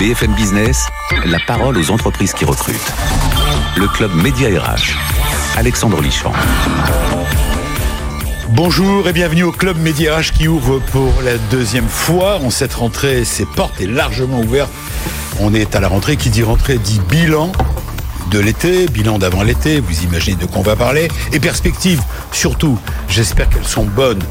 [0.00, 0.86] BFM Business,
[1.26, 2.94] la parole aux entreprises qui recrutent.
[3.76, 4.96] Le club Média RH.
[5.58, 6.32] Alexandre Lichamp.
[8.48, 12.38] Bonjour et bienvenue au Club Média RH qui ouvre pour la deuxième fois.
[12.42, 14.72] En cette rentrée, ses portes est largement ouvertes.
[15.38, 16.16] On est à la rentrée.
[16.16, 17.52] Qui dit rentrée dit bilan
[18.30, 22.78] de l'été, bilan d'avant l'été, vous imaginez de quoi on va parler, et perspectives, surtout,
[23.08, 24.22] j'espère qu'elles sont bonnes.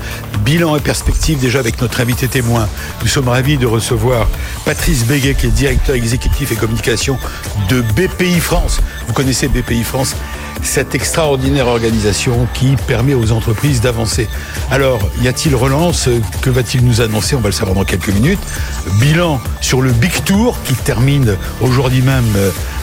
[0.45, 2.67] Bilan et perspectives déjà avec notre invité témoin.
[3.01, 4.27] Nous sommes ravis de recevoir
[4.63, 7.17] Patrice Béguet, qui est directeur exécutif et communication
[7.69, 8.79] de BPI France.
[9.07, 10.15] Vous connaissez BPI France
[10.63, 14.27] cette extraordinaire organisation qui permet aux entreprises d'avancer.
[14.71, 16.09] Alors, y a-t-il relance?
[16.41, 17.35] Que va-t-il nous annoncer?
[17.35, 18.39] On va le savoir dans quelques minutes.
[18.99, 22.25] Bilan sur le Big Tour qui termine aujourd'hui même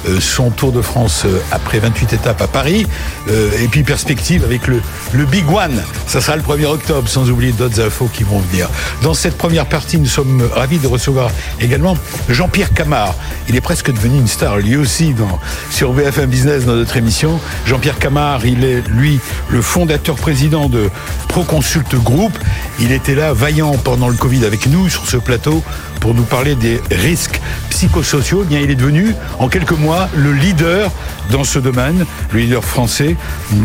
[0.09, 2.87] euh, son Tour de France euh, après 28 étapes à Paris.
[3.29, 4.81] Euh, et puis perspective avec le,
[5.13, 5.83] le Big One.
[6.07, 8.69] Ça sera le 1er octobre, sans oublier d'autres infos qui vont venir.
[9.03, 11.31] Dans cette première partie, nous sommes ravis de recevoir
[11.61, 11.97] également
[12.29, 13.15] Jean-Pierre Camard.
[13.49, 15.39] Il est presque devenu une star, lui aussi, dans,
[15.71, 17.41] sur BFM Business, dans notre émission.
[17.67, 19.19] Jean-Pierre Camard, il est, lui,
[19.51, 20.89] le fondateur président de
[21.27, 22.33] Proconsult Group.
[22.79, 25.65] Il était là, vaillant pendant le Covid avec nous sur ce plateau
[26.01, 28.43] pour nous parler des risques psychosociaux.
[28.45, 30.93] Eh bien, il est devenu, en quelques mois, le leader
[31.31, 33.17] dans ce domaine, le leader français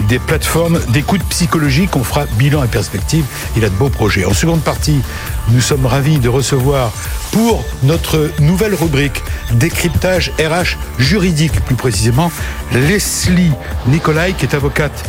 [0.07, 1.95] des plateformes d'écoute psychologique.
[1.95, 3.25] On fera bilan et perspective.
[3.55, 4.25] Il a de beaux projets.
[4.25, 5.01] En seconde partie,
[5.49, 6.91] nous sommes ravis de recevoir
[7.31, 12.31] pour notre nouvelle rubrique décryptage RH juridique, plus précisément,
[12.73, 13.51] Leslie
[13.87, 15.03] Nicolai, qui est avocate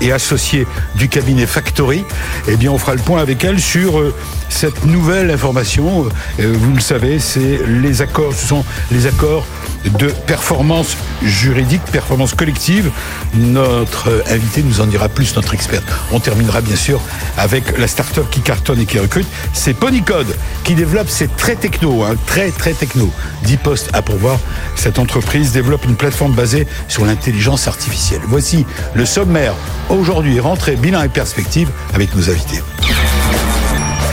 [0.00, 0.66] et associée
[0.96, 2.04] du cabinet Factory.
[2.48, 4.14] Eh bien, on fera le point avec elle sur euh,
[4.48, 6.06] cette nouvelle information.
[6.40, 9.46] Euh, vous le savez, c'est les accords, ce sont les accords
[9.84, 12.90] de performance juridique, performance collective.
[13.34, 15.84] Notre invité nous en dira plus, notre experte.
[16.12, 17.00] On terminera bien sûr
[17.36, 19.26] avec la start-up qui cartonne et qui recrute.
[19.52, 23.10] C'est Ponycode qui développe, c'est très techno, hein, très très techno.
[23.44, 24.38] 10 postes à pourvoir.
[24.76, 28.20] Cette entreprise développe une plateforme basée sur l'intelligence artificielle.
[28.26, 29.54] Voici le sommaire
[29.88, 32.62] aujourd'hui, rentrée, bilan et perspective avec nos invités.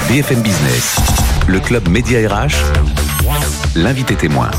[0.10, 0.96] BFM Business,
[1.48, 2.56] le club Média RH,
[3.76, 4.52] l'invité témoin.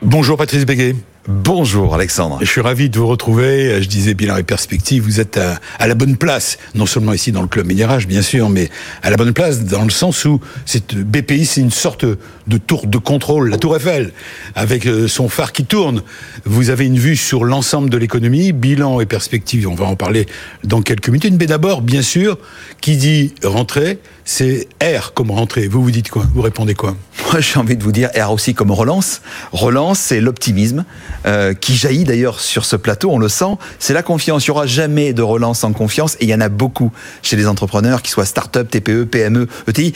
[0.00, 0.96] Bonjour Patrice Béguet.
[1.28, 2.38] Bonjour Alexandre.
[2.40, 3.80] Je suis ravi de vous retrouver.
[3.80, 6.58] Je disais bilan et perspective, vous êtes à, à la bonne place.
[6.74, 8.70] Non seulement ici dans le club Médirage, bien sûr, mais
[9.04, 12.88] à la bonne place dans le sens où cette BPI, c'est une sorte de tour
[12.88, 14.10] de contrôle, la tour Eiffel,
[14.56, 16.02] avec euh, son phare qui tourne.
[16.44, 20.26] Vous avez une vue sur l'ensemble de l'économie, bilan et perspective, on va en parler
[20.64, 21.36] dans quelques minutes.
[21.38, 22.36] Mais d'abord, bien sûr,
[22.80, 25.68] qui dit rentrée, c'est R comme rentrée.
[25.68, 26.26] Vous vous dites quoi?
[26.34, 26.96] Vous répondez quoi?
[27.30, 29.22] Moi, j'ai envie de vous dire R aussi comme relance.
[29.52, 30.84] Relance, c'est l'optimisme
[31.26, 33.10] euh, qui jaillit d'ailleurs sur ce plateau.
[33.10, 33.56] On le sent.
[33.78, 34.46] C'est la confiance.
[34.46, 36.92] Il n'y aura jamais de relance sans confiance, et il y en a beaucoup
[37.22, 39.92] chez les entrepreneurs, qu'ils soient start-up, TPE, PME, ETI.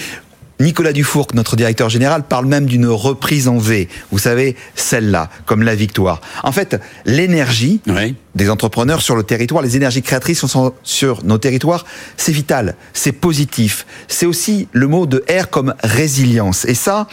[0.59, 3.91] Nicolas Dufourc, notre directeur général, parle même d'une reprise en V.
[4.11, 6.23] Vous savez, celle-là, comme la victoire.
[6.45, 8.15] En fait, l'énergie Oui.
[8.35, 11.85] des entrepreneurs sur le territoire, les énergies créatrices sont sur nos territoires,
[12.17, 13.85] c'est vital, c'est positif.
[14.09, 16.65] C'est aussi le mot de R comme résilience.
[16.65, 17.07] Et ça,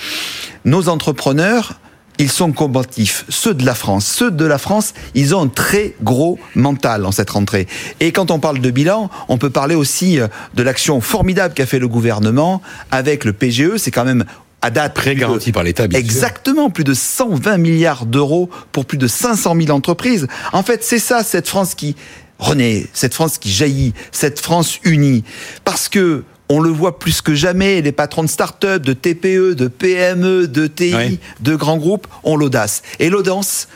[0.64, 1.82] nos entrepreneurs,
[2.20, 3.26] ils sont combatifs.
[3.30, 7.12] Ceux de la France, ceux de la France, ils ont un très gros mental en
[7.12, 7.68] cette rentrée.
[8.00, 11.66] Et quand on parle de bilan, on peut parler aussi euh, de l'action formidable qu'a
[11.66, 13.78] fait le gouvernement avec le PGE.
[13.78, 14.26] C'est quand même
[14.62, 15.86] à date Très plus de- garanti par l'État.
[15.86, 20.28] Exactement, plus de 120 milliards d'euros pour plus de 500 000 entreprises.
[20.54, 21.96] En fait, c'est ça, cette France qui
[22.40, 25.24] renaît, cette France qui jaillit, cette France unie.
[25.66, 29.68] Parce que on le voit plus que jamais, les patrons de start-up, de TPE, de
[29.68, 32.84] PME, de TI, de grands groupes ont l'audace.
[33.00, 33.68] Et l'audace,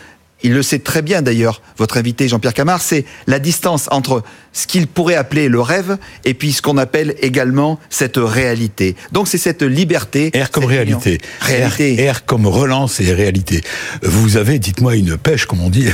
[0.43, 4.21] il le sait très bien d'ailleurs, votre invité Jean-Pierre Camard, c'est la distance entre
[4.57, 8.95] ce qu'il pourrait appeler le rêve et puis ce qu'on appelle également cette réalité.
[9.11, 10.31] Donc c'est cette liberté.
[10.35, 11.19] R comme réalité.
[11.41, 12.09] Réalité.
[12.09, 13.61] R, R comme relance et réalité.
[14.01, 15.89] Vous avez, dites-moi, une pêche, comme on dit.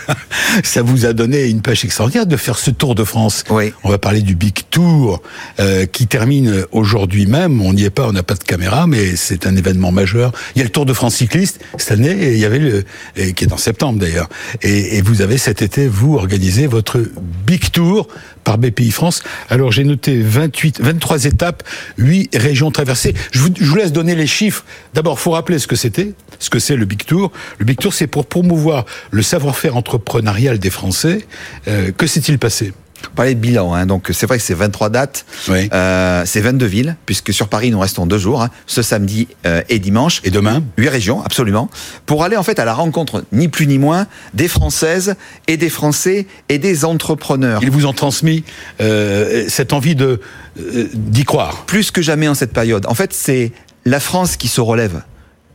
[0.64, 3.44] Ça vous a donné une pêche extraordinaire de faire ce Tour de France.
[3.50, 3.74] Oui.
[3.84, 5.20] On va parler du Big Tour
[5.60, 7.60] euh, qui termine aujourd'hui même.
[7.60, 10.32] On n'y est pas, on n'a pas de caméra, mais c'est un événement majeur.
[10.54, 12.84] Il y a le Tour de France cycliste cette année, et il y avait le
[13.16, 14.30] et qui est en septembre d'ailleurs.
[14.62, 17.02] Et, et vous avez cet été, vous organisé votre
[17.46, 17.97] Big Tour
[18.44, 19.22] par BPI France.
[19.48, 21.62] Alors j'ai noté 28, 23 étapes,
[21.98, 23.14] 8 régions traversées.
[23.32, 24.64] Je vous, je vous laisse donner les chiffres.
[24.94, 27.32] D'abord, faut rappeler ce que c'était, ce que c'est le Big Tour.
[27.58, 31.26] Le Big Tour, c'est pour promouvoir le savoir-faire entrepreneurial des Français.
[31.68, 32.72] Euh, que s'est-il passé?
[33.02, 35.68] Vous parlez de bilan, hein, donc c'est vrai que c'est 23 dates, Oui.
[35.72, 39.62] euh, c'est 22 villes, puisque sur Paris nous restons deux jours, hein, ce samedi euh,
[39.68, 40.20] et dimanche.
[40.24, 41.70] Et demain Huit régions, absolument,
[42.06, 45.14] pour aller en fait à la rencontre, ni plus ni moins, des Françaises
[45.46, 47.60] et des Français et des entrepreneurs.
[47.62, 48.44] Ils vous ont transmis
[48.80, 50.20] euh, cette envie de
[50.60, 51.64] euh, d'y croire.
[51.66, 52.84] Plus que jamais en cette période.
[52.86, 53.52] En fait, c'est
[53.84, 55.02] la France qui se relève,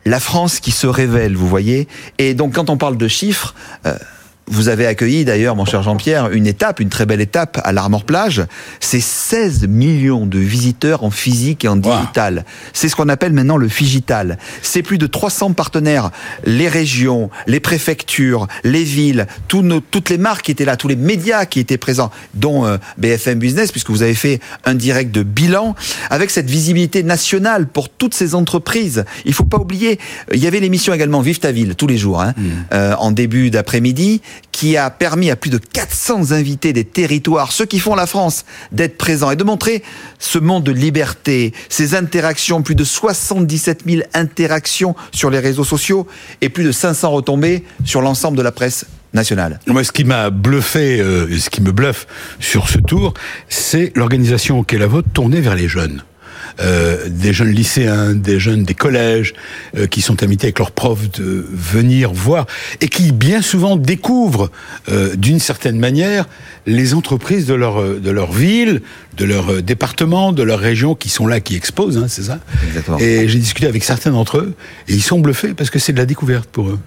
[0.06, 1.88] la France qui se révèle, vous voyez.
[2.18, 3.54] Et donc, quand on parle de chiffres,
[3.86, 3.96] euh,
[4.48, 8.04] vous avez accueilli d'ailleurs, mon cher Jean-Pierre, une étape, une très belle étape à l'Armor
[8.04, 8.44] Plage.
[8.80, 11.96] C'est 16 millions de visiteurs en physique et en Wow.
[12.00, 12.46] digital.
[12.74, 14.38] C'est ce qu'on appelle maintenant le figital.
[14.62, 16.12] C'est plus de 300 partenaires,
[16.46, 20.88] les régions, les préfectures, les villes, tous nos- toutes les marques qui étaient là, tous
[20.88, 25.12] les médias qui étaient présents, dont euh, BFM Business, puisque vous avez fait un direct
[25.14, 25.76] de bilan,
[26.10, 29.06] avec cette visibilité nationale pour toutes ces entreprises.
[29.26, 30.00] Il faut pas oublier,
[30.34, 32.34] il y avait l'émission également Vive ta ville tous les jours, hein,
[32.74, 37.66] euh, en début d'après-midi, qui a permis à plus de 400 invités des territoires, ceux
[37.66, 39.84] qui font la France, d'être présents et de montrer
[40.20, 46.08] ce monde de liberté, ces interactions, plus de 77 000 interactions sur les réseaux sociaux
[46.42, 49.60] et plus de 500 retombées sur l'ensemble de la presse nationale.
[49.68, 52.08] Moi, ce qui m'a bluffé, euh, ce qui me bluffe
[52.40, 53.14] sur ce tour,
[53.50, 56.04] c'est l'organisation qui est la vôtre tournée vers les jeunes.
[56.60, 59.34] Euh, des jeunes lycéens, des jeunes des collèges,
[59.76, 62.46] euh, qui sont invités avec leurs profs de venir voir
[62.80, 64.52] et qui bien souvent découvrent
[64.90, 66.28] euh, d'une certaine manière
[66.68, 68.82] les entreprises de leur de leur ville,
[69.18, 72.40] de leur département, de leur région qui sont là, qui exposent, hein, c'est ça.
[72.68, 73.00] Exactement.
[73.00, 74.54] Et j'ai discuté avec certains d'entre eux
[74.88, 76.80] et ils sont bluffés parce que c'est de la découverte pour eux.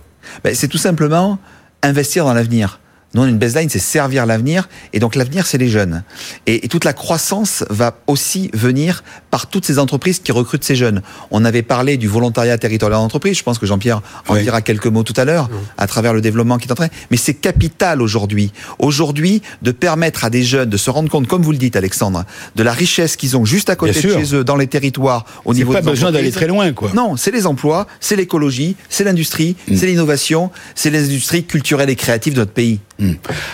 [0.45, 1.39] Ben, c'est tout simplement
[1.83, 2.81] investir dans l'avenir.
[3.15, 4.69] Nous, on a une baseline, c'est servir l'avenir.
[4.93, 6.03] Et donc, l'avenir, c'est les jeunes.
[6.47, 10.77] Et, et toute la croissance va aussi venir par toutes ces entreprises qui recrutent ces
[10.77, 11.01] jeunes.
[11.31, 13.39] On avait parlé du volontariat territorial d'entreprise.
[13.39, 14.43] Je pense que Jean-Pierre en Oui.
[14.43, 15.49] dira quelques mots tout à l'heure
[15.79, 16.89] à travers le développement qui est en train.
[17.11, 18.53] Mais c'est capital aujourd'hui.
[18.79, 22.25] Aujourd'hui, de permettre à des jeunes de se rendre compte, comme vous le dites, Alexandre,
[22.57, 24.19] de la richesse qu'ils ont juste à côté Bien de sûr.
[24.21, 26.91] chez eux, dans les territoires, au niveau pas des besoin d'aller très loin, quoi.
[26.95, 29.77] Non, c'est les emplois, c'est l'écologie, c'est l'industrie, Mm.
[29.77, 32.81] c'est l'innovation, c'est les industries culturelles et créatives de notre pays.
[32.99, 33.13] Hmm.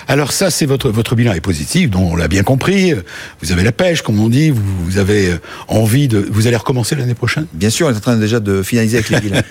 [0.08, 2.94] Alors ça, c'est votre votre bilan est positif, dont on l'a bien compris.
[3.42, 4.50] Vous avez la pêche, comme on dit.
[4.50, 5.36] Vous, vous avez euh,
[5.68, 6.24] envie de.
[6.30, 7.46] Vous allez recommencer l'année prochaine?
[7.52, 9.42] Bien sûr, on est en train déjà de finaliser avec les villes.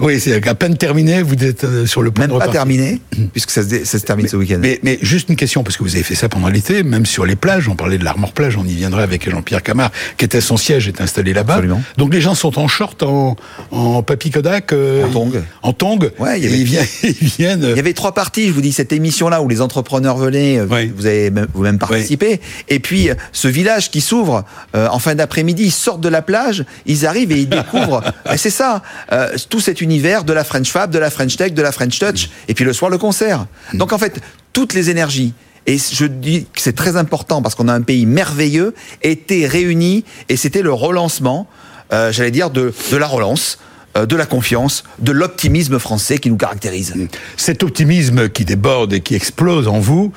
[0.00, 1.22] oui, c'est à peine terminé.
[1.22, 3.00] Vous êtes euh, sur le point Même de pas terminé,
[3.32, 4.58] puisque ça se, dé- ça se termine ce week-end.
[4.60, 7.26] Mais, mais juste une question, parce que vous avez fait ça pendant l'été, même sur
[7.26, 10.40] les plages, on parlait de l'Armor Plage, on y viendrait avec Jean-Pierre Camard, qui était
[10.40, 11.60] son siège, est installé là-bas.
[11.98, 13.36] Donc les gens sont en short, en,
[13.72, 14.72] en papy Kodak.
[14.72, 15.32] euh, En tongs.
[15.62, 15.98] En tongs.
[16.18, 16.86] Ouais, il y et ils viennent.
[17.20, 20.16] Ils viennent Il y avait trois parties, je vous dis, cette émission-là où les entrepreneurs
[20.16, 20.92] venaient, euh, Oui.
[20.96, 24.44] vous avez même- vous-même participé, et puis euh, ce village qui s'ouvre
[24.76, 28.36] euh, en fin d'après-midi, ils sortent de la plage, ils arrivent et ils découvrent, et
[28.36, 28.82] c'est ça,
[29.12, 31.98] euh, tout cet univers de la French Fab, de la French Tech, de la French
[31.98, 33.46] Touch, et puis le soir le concert.
[33.74, 34.20] Donc en fait,
[34.52, 35.32] toutes les énergies,
[35.66, 38.72] et je dis que c'est très important parce qu'on a un pays merveilleux,
[39.02, 41.48] étaient réunies, et c'était le relancement,
[41.92, 43.58] euh, j'allais dire, de, de la relance,
[44.06, 46.94] de la confiance, de l'optimisme français qui nous caractérise.
[47.36, 50.12] Cet optimisme qui déborde et qui explose en vous,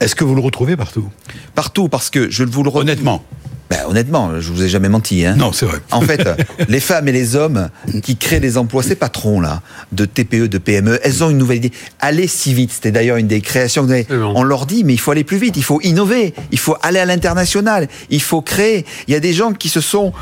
[0.00, 1.08] est-ce que vous le retrouvez partout?
[1.54, 3.24] Partout, parce que je vous le redis- Honnêtement.
[3.68, 5.26] Ben, honnêtement, je vous ai jamais menti.
[5.26, 5.34] Hein.
[5.36, 5.78] Non, c'est vrai.
[5.90, 6.24] En fait,
[6.68, 7.68] les femmes et les hommes
[8.04, 11.56] qui créent des emplois, ces patrons là, de TPE, de PME, elles ont une nouvelle
[11.56, 11.72] idée.
[11.98, 12.70] Allez si vite.
[12.72, 13.82] C'était d'ailleurs une des créations.
[13.82, 14.34] que vous avez- Absolument.
[14.36, 15.56] On leur dit, mais il faut aller plus vite.
[15.56, 16.32] Il faut innover.
[16.52, 17.88] Il faut aller à l'international.
[18.10, 18.84] Il faut créer.
[19.08, 20.12] Il y a des gens qui se sont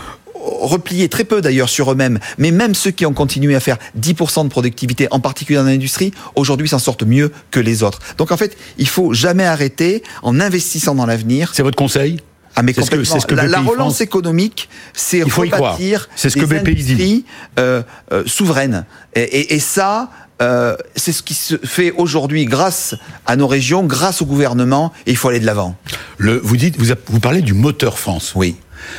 [0.45, 4.45] repliés très peu d'ailleurs sur eux-mêmes, mais même ceux qui ont continué à faire 10%
[4.45, 8.01] de productivité, en particulier dans l'industrie, aujourd'hui s'en sortent mieux que les autres.
[8.19, 11.51] Donc en fait, il faut jamais arrêter en investissant dans l'avenir.
[11.55, 12.21] C'est votre conseil?
[12.57, 13.15] Ah mais que- complètement.
[13.15, 17.25] c'est ce que la, la relance France- économique, c'est rebâtir C'est ce que BPI dit.
[17.59, 17.83] euh,
[18.13, 18.85] euh, souveraines.
[19.17, 20.09] Et, et- et ça,
[20.41, 22.95] euh, c'est ce qui se fait aujourd'hui grâce
[23.27, 24.93] à nos régions, grâce au gouvernement.
[25.07, 25.77] Et il faut aller de l'avant.
[26.21, 28.33] Vous dites, vous, vous parlez du moteur France.
[28.37, 28.55] Oui.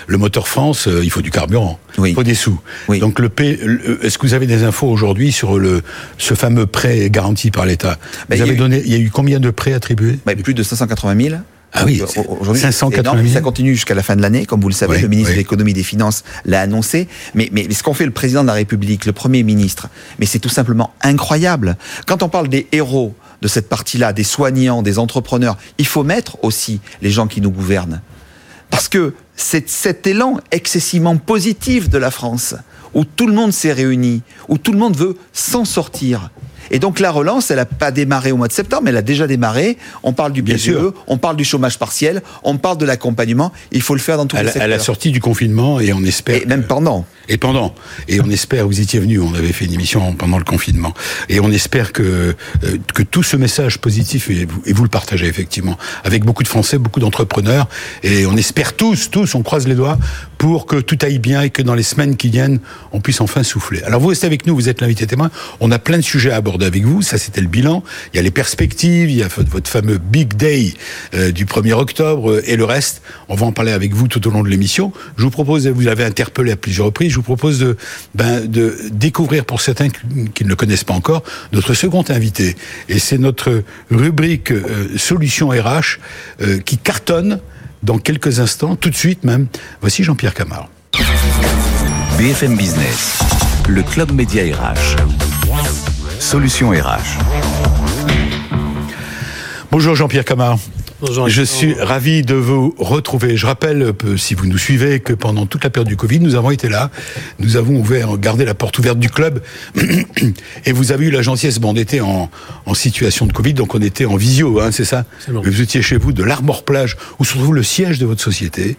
[0.07, 2.11] Le moteur France, euh, il faut du carburant, Oui.
[2.11, 2.59] il faut des sous.
[2.87, 2.99] Oui.
[2.99, 3.59] Donc le P,
[4.01, 5.81] est-ce que vous avez des infos aujourd'hui sur le
[6.17, 7.97] ce fameux prêt garanti par l'État?
[8.29, 9.73] Ben, Vous il y avez a eu- donné, il y a eu combien de prêts
[9.73, 10.19] attribués?
[10.25, 11.35] Bah, plus de 580 000.
[11.77, 13.21] Ah oui, aujourd'hui, 580 c'est énorme.
[13.21, 13.33] 000.
[13.33, 14.95] Ça continue jusqu'à la fin de l'année, comme vous le savez.
[14.95, 15.35] Oui, le ministre oui.
[15.35, 17.09] de l'économie et des finances l'a annoncé.
[17.33, 20.47] Mais ce qu'ont fait le président de la République, le premier ministre, mais c'est tout
[20.47, 21.75] simplement incroyable.
[22.07, 26.37] Quand on parle des héros de cette partie-là, des soignants, des entrepreneurs, il faut mettre
[26.43, 27.99] aussi les gens qui nous gouvernent.
[28.75, 32.55] Parce que c'est cet élan excessivement positif de la France,
[32.93, 36.29] où tout le monde s'est réuni, où tout le monde veut s'en sortir.
[36.71, 39.01] Et donc la relance, elle n'a pas démarré au mois de septembre, mais elle a
[39.01, 39.77] déjà démarré.
[40.03, 40.93] On parle du sûr.
[41.07, 43.51] on parle du chômage partiel, on parle de l'accompagnement.
[43.71, 45.93] Il faut le faire dans tous À les la, à la sortie du confinement, et
[45.93, 46.41] on espère.
[46.41, 47.05] Et même pendant.
[47.27, 47.73] Et pendant.
[48.07, 50.93] Et on espère, vous étiez venu, on avait fait une émission pendant le confinement.
[51.29, 52.03] Et on espère que,
[52.63, 56.43] euh, que tout ce message positif, et vous, et vous le partagez effectivement, avec beaucoup
[56.43, 57.67] de Français, beaucoup d'entrepreneurs,
[58.03, 59.97] et on espère tous, tous, on croise les doigts,
[60.37, 62.59] pour que tout aille bien et que dans les semaines qui viennent,
[62.91, 63.81] on puisse enfin souffler.
[63.83, 65.31] Alors vous restez avec nous, vous êtes l'invité témoin.
[65.59, 67.01] On a plein de sujets à aborder avec vous.
[67.01, 67.83] Ça, c'était le bilan.
[68.13, 70.73] Il y a les perspectives, il y a votre fameux Big Day
[71.13, 73.01] euh, du 1er octobre euh, et le reste.
[73.29, 74.93] On va en parler avec vous tout au long de l'émission.
[75.17, 77.77] Je vous propose, vous l'avez interpellé à plusieurs reprises, je vous propose de,
[78.13, 78.45] ben,
[78.91, 79.99] découvrir pour certains qui
[80.33, 82.55] qui ne le connaissent pas encore notre second invité.
[82.89, 85.99] Et c'est notre rubrique euh, Solutions RH
[86.41, 87.39] euh, qui cartonne
[87.83, 89.47] dans quelques instants, tout de suite même.
[89.81, 90.69] Voici Jean-Pierre Camard.
[92.17, 93.19] BFM Business,
[93.67, 95.94] le club média RH.
[96.19, 97.19] Solution RH.
[99.71, 100.57] Bonjour Jean-Pierre Camard.
[101.01, 101.27] Bonjour.
[101.27, 103.35] Je suis ravi de vous retrouver.
[103.35, 106.51] Je rappelle, si vous nous suivez, que pendant toute la période du Covid, nous avons
[106.51, 106.89] été là.
[107.39, 109.41] Nous avons ouvert, gardé la porte ouverte du club.
[110.65, 112.29] Et vous avez eu la gentillesse, bon, on était en,
[112.65, 115.41] en situation de Covid, donc on était en visio, hein, c'est ça C'est bon.
[115.43, 118.77] Vous étiez chez vous, de l'Armor Plage, où se trouve le siège de votre société.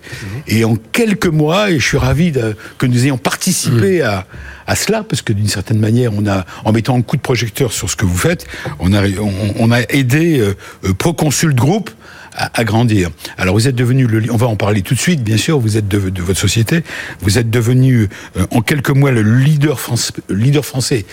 [0.48, 4.26] Et en quelques mois, et je suis ravi de- que nous ayons participé à,
[4.66, 7.72] à cela, parce que d'une certaine manière, on a, en mettant un coup de projecteur
[7.72, 8.46] sur ce que vous faites,
[8.78, 10.54] on a, on, on a aidé euh,
[10.84, 11.90] euh, Proconsult Group
[12.32, 13.10] à, à grandir.
[13.38, 15.76] Alors vous êtes devenu, le, on va en parler tout de suite, bien sûr, vous
[15.76, 16.82] êtes de, de votre société,
[17.20, 21.06] vous êtes devenu euh, en quelques mois le leader, France, leader français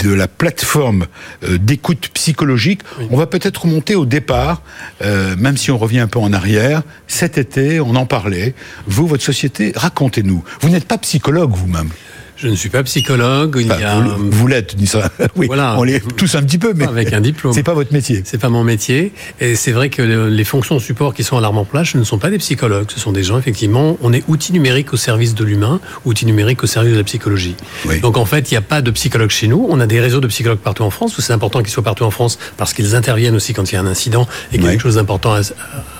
[0.00, 1.06] de la plateforme
[1.44, 2.80] euh, d'écoute psychologique.
[3.10, 4.62] On va peut-être remonter au départ,
[5.02, 6.82] euh, même si on revient un peu en arrière.
[7.06, 8.54] Cet été, on en parlait.
[8.86, 10.42] Vous, votre société, racontez-nous.
[10.60, 11.90] Vous n'êtes pas psychologue vous-même.
[12.44, 13.56] Je ne suis pas psychologue.
[13.58, 14.76] Il y Enfin, a, vous, vous l'êtes.
[15.36, 15.76] Oui, Voilà.
[15.78, 17.54] on l'est tous un petit peu, mais Avec un diplôme.
[17.54, 18.22] C'est pas votre métier.
[18.24, 19.12] c'est pas mon métier.
[19.40, 22.04] Et c'est vrai que le- les fonctions de support qui sont à l'arme-en-plage, ce ne
[22.04, 22.86] sont pas des psychologues.
[22.94, 26.62] Ce sont des gens, effectivement, on est outil numérique au service de l'humain, outil numérique
[26.62, 27.56] au service de la psychologie.
[27.86, 28.00] Oui.
[28.00, 29.66] Donc en fait, il n'y a pas de psychologue chez nous.
[29.70, 31.14] On a des réseaux de psychologues partout en France.
[31.18, 33.80] C'est important qu'ils soient partout en France parce qu'ils interviennent aussi quand il y a
[33.80, 34.74] un incident et qu'il y a Oui.
[34.74, 35.40] quelque chose d'important à,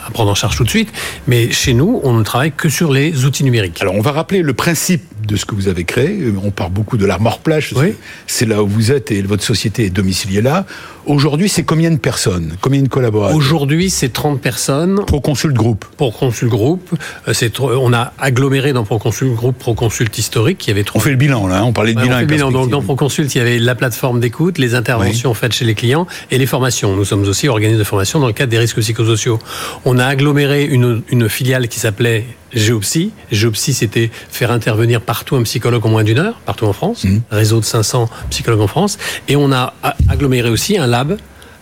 [0.07, 0.89] à prendre en charge tout de suite.
[1.27, 3.81] Mais chez nous, on ne travaille que sur les outils numériques.
[3.83, 6.25] Alors, on va rappeler le principe de ce que vous avez créé.
[6.45, 7.73] On parle beaucoup de l'Armor Plage.
[7.77, 7.95] Oui.
[8.27, 10.67] C'est là où vous êtes et votre société est domiciliée là.
[11.07, 12.57] Aujourd'hui, c'est combien de personnes?
[12.63, 13.37] Combien de collaborateurs?
[13.37, 15.05] Aujourd'hui, c'est 30 personnes.
[15.07, 15.85] Proconsult Group.
[15.99, 16.95] Pour Consul Group,
[17.33, 21.01] c'est on a aggloméré dans Proconsult Group Proconsult historique qui avait On trois.
[21.03, 21.59] fait le bilan, là.
[21.61, 21.65] hein.
[21.65, 22.51] On parlait de bilan on fait le bilan.
[22.51, 22.81] Donc, dans.
[22.83, 26.47] Proconsult, il y avait la plateforme d'écoute, les interventions faites chez les clients et les
[26.47, 26.97] formations.
[26.97, 29.39] Nous sommes aussi organismes de formation dans le cadre des risques psychosociaux.
[29.85, 33.13] On a aggloméré une, une filiale qui s'appelait Géopsy.
[33.31, 37.05] Géopsy, c'était faire intervenir partout un psychologue en moins d'une heure, partout en France.
[37.05, 37.19] Mmh.
[37.31, 38.99] Réseau de 500 psychologues en France.
[39.29, 39.75] Et on a
[40.09, 41.17] aggloméré aussi un lab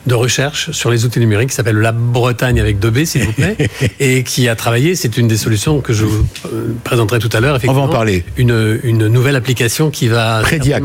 [0.06, 3.22] de recherche sur les outils numériques qui s'appelle le Lab Bretagne avec deux B, s'il
[3.22, 3.56] vous plaît,
[4.00, 7.40] et qui a travaillé, c'est une des solutions que je vous euh, présenterai tout à
[7.40, 7.58] l'heure.
[7.62, 8.24] On va en effectivement, parler.
[8.36, 10.40] Une, une nouvelle application qui va...
[10.42, 10.82] Prédiac.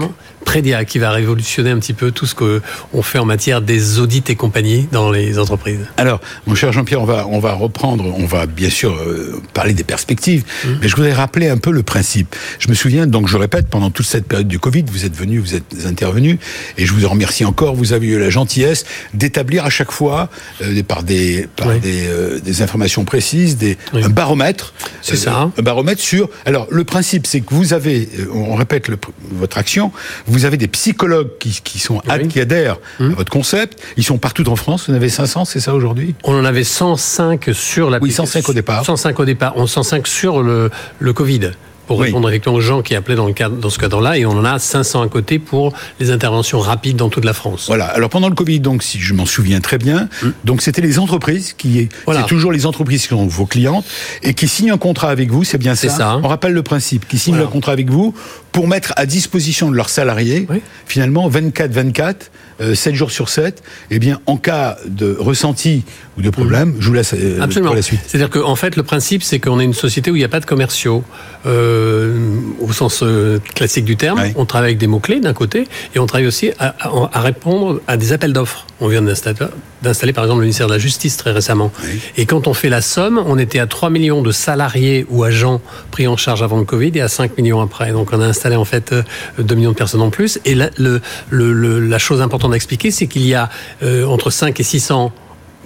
[0.51, 4.23] Prédiac, qui va révolutionner un petit peu tout ce qu'on fait en matière des audits
[4.29, 5.81] et compagnie dans les entreprises.
[5.97, 9.73] Alors, mon cher Jean-Pierre, on va, on va reprendre, on va bien sûr euh, parler
[9.73, 10.69] des perspectives, Mmh.
[10.81, 12.33] mais je voudrais rappeler un peu le principe.
[12.59, 15.37] Je me souviens, donc je répète, pendant toute cette période du Covid, vous êtes venu,
[15.39, 16.39] vous êtes intervenu,
[16.77, 20.29] et je vous en remercie encore, vous avez eu la gentillesse d'établir à chaque fois,
[20.61, 21.79] euh, par, des, par Oui.
[21.81, 24.01] des, euh, des informations précises, des, Oui.
[24.03, 24.73] un baromètre.
[25.01, 25.51] C'est ça.
[25.57, 26.29] Un baromètre sur...
[26.45, 28.97] Alors, le principe, c'est que vous avez, on répète le-
[29.33, 29.91] votre action,
[30.25, 32.27] vous avez des psychologues qui, qui, sont, Oui.
[32.27, 35.59] Qui adhèrent à votre concept, ils sont partout en France, vous en avez 500, c'est
[35.59, 36.15] ça aujourd'hui?
[36.23, 38.85] On en avait 105 sur la Oui, 105 au départ.
[38.85, 39.53] 105 au départ.
[39.55, 41.51] On 105 sur le, le Covid.
[41.87, 42.07] Pour Oui.
[42.07, 44.43] répondre effectivement aux gens qui appelaient dans, le cadre, dans ce cadre-là, et on en
[44.43, 47.63] a 500 à côté pour les interventions rapides dans toute la France.
[47.67, 47.85] Voilà.
[47.85, 50.09] Alors pendant le Covid, donc si je m'en souviens très bien,
[50.43, 51.87] donc c'était les entreprises qui.
[52.03, 52.21] Voilà.
[52.23, 53.85] c'est toujours les entreprises qui sont vos clientes
[54.21, 55.45] et qui signent un contrat avec vous.
[55.45, 56.19] C'est bien ça.
[56.21, 57.47] On rappelle le principe, qui signent Voilà.
[57.47, 58.13] un contrat avec vous
[58.57, 60.63] pour mettre à disposition de leurs salariés, Oui.
[60.87, 63.61] finalement 24-24, euh, 7 jours sur 7,
[63.91, 65.83] eh bien en cas de ressenti
[66.17, 67.67] ou de problème, je vous laisse euh, Absolument.
[67.69, 67.99] pour la suite.
[68.07, 70.39] C'est-à-dire qu'en fait, le principe, c'est qu'on est une société où il n'y a pas
[70.39, 71.03] de commerciaux,
[71.45, 72.17] euh,
[72.59, 74.19] au sens euh, classique du terme.
[74.35, 77.79] On travaille avec des mots-clés d'un côté, et on travaille aussi à, à- à répondre
[77.87, 78.65] à des appels d'offres.
[78.79, 81.71] On vient d'installer, par exemple, le ministère de la Justice très récemment.
[81.83, 81.99] Oui.
[82.15, 85.61] Et quand on fait la somme, on était à 3 millions de salariés ou agents
[85.89, 87.91] pris en charge avant le Covid et à 5 millions après.
[87.91, 89.01] Donc on a installé en fait euh,
[89.39, 90.39] 2 millions de personnes en plus.
[90.45, 93.49] Et la, le- le- le- la chose importante à expliquer, c'est qu'il y a
[93.81, 95.11] euh, entre 5 et 600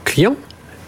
[0.06, 0.38] clients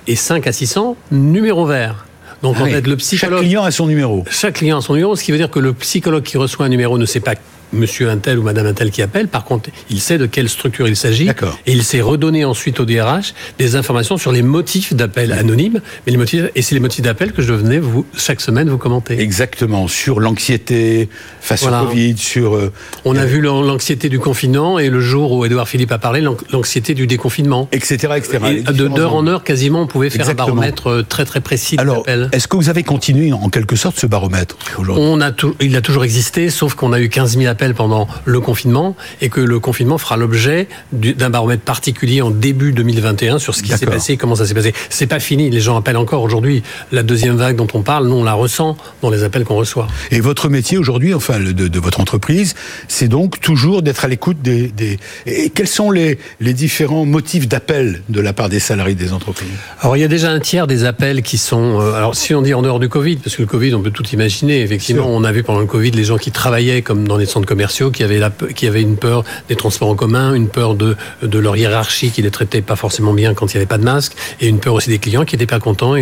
[0.08, 2.06] et 5 à 600 numéros verts.
[2.42, 2.72] Donc Ah en oui.
[2.72, 3.40] fait, le psychologue.
[3.40, 4.24] Chaque client a son numéro.
[4.30, 6.70] Chaque client a son numéro, ce qui veut dire que le psychologue qui reçoit un
[6.70, 7.36] numéro ne sait pas
[7.74, 9.28] monsieur un tel ou madame un tel qui appelle.
[9.28, 11.28] Par contre, il sait de quelle structure il s'agit.
[11.66, 15.82] Et il sait redonner ensuite au DRH des informations sur les motifs d'appel anonymes.
[16.06, 18.78] Mais les motifs, et c'est les motifs d'appel que je venais vous, chaque semaine vous
[18.78, 19.20] commenter.
[19.20, 19.88] Exactement.
[19.88, 21.10] Sur l'anxiété
[21.42, 21.84] face Voilà.
[21.84, 22.56] au Covid, sur.
[22.56, 22.72] euh,
[23.06, 26.22] On a vu l'an- l'anxiété du confinement et le jour où Édouard Philippe a parlé,
[26.22, 27.68] l'an- l'anxiété du déconfinement.
[27.72, 28.14] etc.
[28.18, 28.40] etc.
[28.50, 30.48] Et de d'heure en heure, quasiment, on pouvait faire Exactement.
[30.48, 34.00] un baromètre euh, très très précis Alors, est-ce que vous avez continué en quelque sorte
[34.00, 35.04] ce baromètre aujourd'hui?
[35.06, 38.08] On a tou- il a toujours existé, sauf qu'on a eu 15 000 appels pendant
[38.26, 43.40] le confinement et que le confinement fera l'objet du- d'un baromètre particulier en début 2021
[43.40, 44.74] sur ce qui s'est passé, comment ça s'est passé.
[44.90, 46.64] C'est pas fini, les gens appellent encore aujourd'hui.
[46.92, 49.88] La deuxième vague dont on parle, nous on la ressent dans les appels qu'on reçoit.
[50.12, 52.56] Et votre métier aujourd'hui, enfin de, de votre entreprise,
[52.88, 57.48] c'est donc toujours d'être à l'écoute des, des- Et quels sont les, les différents motifs
[57.48, 59.48] d'appel de la part des salariés des entreprises?
[59.82, 61.80] Alors il y a déjà un tiers des appels qui sont.
[61.80, 63.92] euh, alors si on dit en dehors du Covid, parce que le Covid, on peut
[63.92, 64.62] tout imaginer.
[64.62, 67.43] Effectivement, on a vu pendant le Covid les gens qui travaillaient comme dans les centres
[67.46, 70.96] commerciaux, qui avaient la, qui avaient une peur des transports en commun, une peur de
[71.22, 73.84] de leur hiérarchie qui les traitait pas forcément bien quand il n'y avait pas de
[73.84, 76.02] masque, et une peur aussi des clients qui n'étaient pas contents et,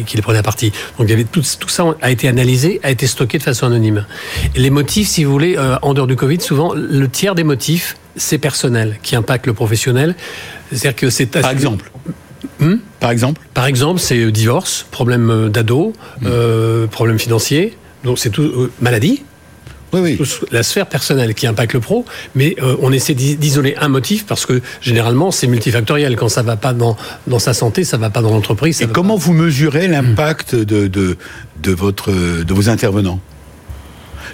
[0.00, 0.72] et qui les prenaient à partie.
[0.98, 3.66] Donc il y avait tout, tout ça a été analysé, a été stocké de façon
[3.66, 4.06] anonyme.
[4.54, 7.44] Et les motifs, si vous voulez, euh, en dehors du Covid, souvent le tiers des
[7.44, 10.14] motifs, c'est personnel, qui impacte le professionnel.
[10.70, 11.90] C'est-à-dire que c'est Par exemple
[12.58, 12.76] Hmm?
[13.00, 15.94] Par exemple par exemple, c'est euh, divorce, problème euh, d'ado,
[16.24, 19.22] euh, problème financier, donc c'est tout euh, maladie,
[19.92, 20.18] Oui, oui.
[20.52, 22.04] la sphère personnelle qui impacte le pro,
[22.34, 26.16] mais euh, on essaie d'i- d'isoler un motif parce que généralement c'est multifactoriel.
[26.16, 28.80] Quand ça va pas dans dans sa santé, ça va pas dans l'entreprise.
[28.82, 31.16] Et comment vous mesurez l'impact de, de,
[31.62, 33.20] de, votre, de vos intervenants?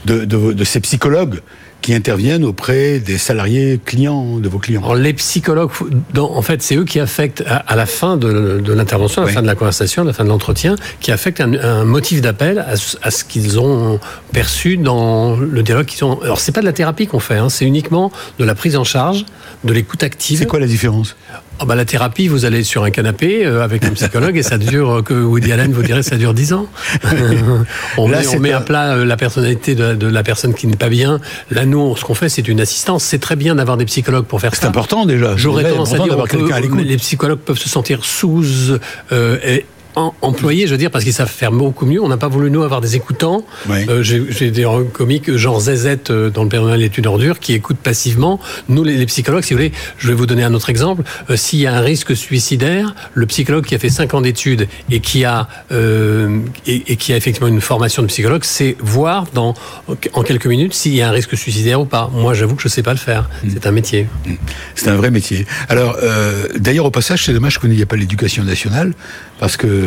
[0.04, 1.40] De, de, vos- de ces psychologues
[1.82, 5.70] qui interviennent auprès des salariés clients, de vos clients Alors, les psychologues,
[6.18, 9.34] en fait, c'est eux qui affectent à, la fin de, de l'intervention, à la Oui.
[9.34, 12.58] fin de la conversation, à la fin de l'entretien, qui affectent un, un motif d'appel
[12.58, 14.00] à, ce- à ce qu'ils ont
[14.32, 16.20] perçu dans le dialogue qu'ils ont.
[16.22, 18.84] Alors, c'est pas de la thérapie qu'on fait, hein, c'est uniquement de la prise en
[18.84, 19.24] charge,
[19.62, 20.38] de l'écoute active.
[20.40, 21.14] C'est quoi la différence?
[21.58, 24.58] Ah bah, la thérapie, vous allez sur un canapé euh, avec un psychologue et ça
[24.58, 26.66] dure, euh, que Woody Allen vous dirait, ça dure 10 ans.
[27.96, 30.52] on Là, met, c'est on met à plat euh, la personnalité de, de la personne
[30.52, 31.18] qui n'est pas bien.
[31.50, 33.04] Là, nous, ce qu'on fait, c'est une assistance.
[33.04, 34.68] C'est très bien d'avoir des psychologues pour faire C'est ça.
[34.68, 35.34] important déjà.
[35.36, 36.22] J'aurais C'est tendance à dire
[36.60, 36.80] l'écoute.
[36.84, 38.44] les psychologues peuvent se sentir sous
[39.12, 39.64] euh, et
[39.96, 42.00] en- employés, je veux dire, parce qu'ils savent faire beaucoup mieux.
[42.02, 43.44] On n'a pas voulu nous avoir des écoutants.
[43.68, 43.78] Oui.
[43.88, 47.52] Euh, J'ai des comiques genre Zezette euh, dans le Père Noël est une ordure qui
[47.54, 48.38] écoutent passivement.
[48.68, 51.02] Nous, les, les psychologues, si vous voulez, je vais vous donner un autre exemple.
[51.30, 54.68] Euh, S'il y a un risque suicidaire, le psychologue qui a fait 5 ans d'études
[54.90, 59.26] et qui a euh, et, et qui a effectivement une formation de psychologue, c'est voir
[59.34, 59.54] dans
[60.12, 62.10] en quelques minutes s'il y a un risque suicidaire ou pas.
[62.12, 63.28] Moi, j'avoue que je sais pas le faire.
[63.42, 63.48] Mm.
[63.54, 64.06] C'est un métier.
[64.74, 65.46] C'est un vrai métier.
[65.68, 65.96] Alors,
[66.58, 68.92] d'ailleurs, au passage, c'est dommage qu'il n'y ait pas l'éducation nationale,
[69.38, 69.85] parce que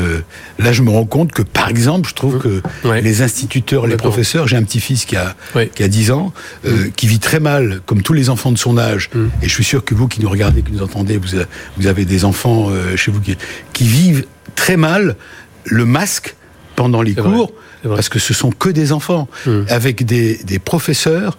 [0.59, 3.01] là, je me rends compte que, par exemple, je trouve que Ouais.
[3.01, 5.69] les instituteurs, les professeurs, j'ai un petit-fils qui a, Oui.
[5.69, 6.33] qui a 10 ans,
[6.65, 9.09] euh, qui vit très mal, comme tous les enfants de son âge,
[9.41, 11.17] et je suis sûr que vous qui nous regardez, qui nous entendez,
[11.77, 13.37] vous, avez des enfants euh, chez vous qui,
[13.73, 15.15] qui vivent très mal
[15.65, 16.35] le masque
[16.75, 17.51] pendant les cours,
[17.83, 17.95] vrai.
[17.95, 19.27] parce que ce sont que des enfants,
[19.67, 21.37] avec des, des professeurs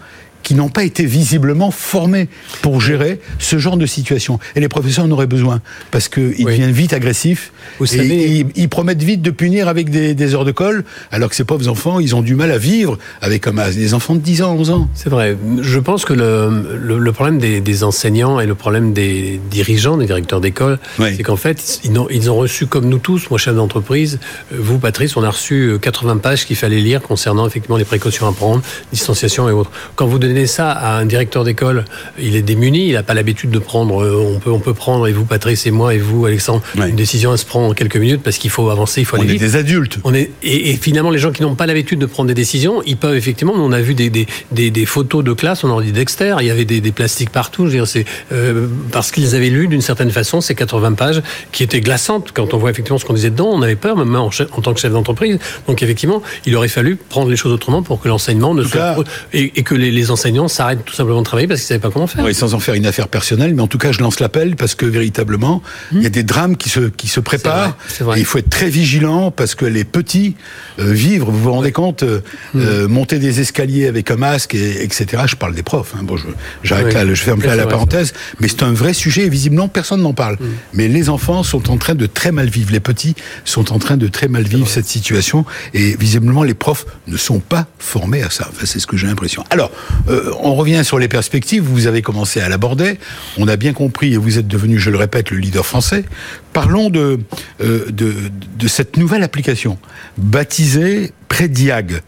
[0.51, 2.27] qui n'ont pas été visiblement formés
[2.61, 4.41] pour gérer ce genre de situation.
[4.57, 5.61] Et les professeurs en auraient besoin,
[5.93, 6.45] parce qu'ils Oui.
[6.47, 10.35] deviennent vite agressifs, Vous et savez- ils, ils promettent vite de punir avec des, des
[10.35, 10.83] heures de colle,
[11.13, 14.17] alors que ces pauvres enfants, ils ont du mal à vivre avec comme des enfants
[14.17, 14.89] de 10 ans, 11 ans.
[14.93, 15.37] C'est vrai.
[15.61, 16.51] Je pense que le,
[16.83, 21.15] le, le problème des, des enseignants et le problème des dirigeants, des directeurs d'école, Oui.
[21.17, 24.19] c'est qu'en fait, ils ont, ils ont reçu, comme nous tous, moi chef d'entreprise,
[24.53, 27.85] euh, vous Patrice, on a reçu euh, 80 pages qu'il fallait lire concernant effectivement les
[27.85, 29.71] précautions à prendre, distanciation et autres.
[29.95, 31.85] Quand vous donnez ça à un directeur d'école,
[32.19, 35.07] il est démuni, il n'a pas l'habitude de prendre, euh, on peut, on peut prendre,
[35.07, 37.97] et vous Patrice et moi et vous Alexandre, une décision, elle se prend en quelques
[37.97, 39.43] minutes parce qu'il faut avancer, il faut On aller est vite.
[39.43, 39.99] des adultes.
[40.05, 42.83] On est, et, et finalement, les gens qui n'ont pas l'habitude de prendre des décisions,
[42.87, 43.53] ils peuvent effectivement.
[43.57, 46.47] On a vu des, des, des, des photos de classe, on leur dit Dexter, il
[46.47, 47.67] y avait des, des plastiques partout.
[47.67, 51.23] Je veux dire, c'est euh, parce qu'ils avaient lu d'une certaine façon ces 80 pages
[51.53, 52.31] qui étaient glaçantes.
[52.33, 54.61] Quand on voit effectivement ce qu'on disait dedans, on avait peur, même en, chef- en
[54.61, 55.39] tant que chef d'entreprise.
[55.67, 58.97] Donc effectivement, il aurait fallu prendre les choses autrement pour que l'enseignement ne soit cas-
[59.33, 61.91] et, et que les, les enseignants s'arrêtent tout simplement de travailler parce qu'ils savaient pas
[61.91, 62.25] comment faire.
[62.25, 64.75] Oui, sans en faire une affaire personnelle, mais en tout cas, je lance l'appel parce
[64.75, 65.63] que véritablement,
[65.93, 67.69] il y a des drames qui se, qui se préparent.
[67.69, 68.19] vrai, c'est vrai.
[68.19, 70.37] Et il faut être très vigilant parce que les petits
[70.79, 72.21] euh, vivre, vous vous rendez compte, euh,
[72.57, 75.25] euh, monter des escaliers avec un masque, et, etc.
[75.27, 75.95] Je parle des profs.
[75.97, 76.03] Hein.
[76.03, 76.27] Bon, je,
[76.63, 76.95] j'arrête Oui.
[76.95, 78.13] là, je ferme là la vrai, parenthèse.
[78.41, 80.37] Mais c'est un vrai sujet et visiblement personne n'en parle.
[80.73, 82.73] Mais les enfants sont en train de très mal vivre.
[82.73, 83.15] Les petits
[83.45, 87.41] sont en train de très mal vivre cette situation et visiblement les profs ne sont
[87.41, 88.47] pas formés à ça.
[88.51, 89.45] Enfin, c'est ce que j'ai l'impression.
[89.51, 89.71] Alors,
[90.11, 91.63] Euh, on revient sur les perspectives.
[91.63, 92.99] Vous avez commencé à l'aborder.
[93.39, 96.05] On a bien compris et vous êtes devenu, je le répète, le leader français.
[96.53, 97.19] Parlons de,
[97.61, 98.15] euh, de,
[98.59, 99.79] de cette nouvelle application
[100.19, 102.01] baptisée Prédiag.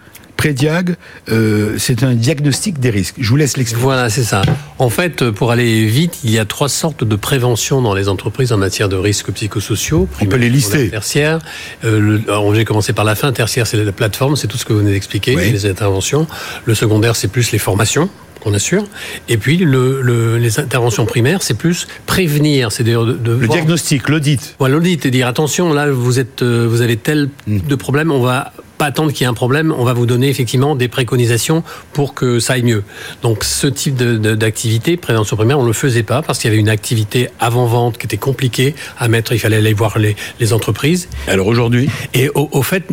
[0.42, 0.96] Prédiag,
[1.31, 3.14] euh, c'est un diagnostic des risques.
[3.20, 3.81] Je vous laisse l'expliquer.
[3.81, 4.42] Voilà, c'est ça.
[4.81, 8.52] En fait, pour aller vite, il y a trois sortes de prévention dans les entreprises
[8.52, 10.09] en matière de risques psychosociaux.
[10.20, 10.90] On peut les lister.
[10.90, 11.38] Tertiaire.
[11.85, 12.18] Euh,
[12.55, 13.31] j'ai commencé par la fin.
[13.31, 15.52] Tertiaire, c'est la plateforme, c'est tout ce que vous venez d'expliquer, oui.
[15.52, 16.26] les interventions.
[16.64, 18.85] Le secondaire, c'est plus les formations qu'on assure.
[19.28, 23.46] Et puis le, le, les interventions primaires, c'est plus prévenir, c'est d'ailleurs de, de, le
[23.46, 23.59] voir...
[23.59, 24.57] diagnostic, l'audit.
[24.59, 27.61] Voilà, l'audit et dire attention, là vous êtes, euh, vous avez tel mm.
[27.61, 30.28] de problème, on va pas attendre qu'il y ait un problème, on va vous donner
[30.28, 32.82] effectivement des préconisations pour que ça aille mieux.
[33.22, 36.60] Donc ce type d'activité, prévention primaire, on ne le faisait pas parce qu'il y avait
[36.60, 41.08] une activité avant-vente qui était compliquée à mettre, il fallait aller voir les, les entreprises.
[41.28, 41.88] Alors aujourd'hui?
[42.12, 42.86] Et au, au fait,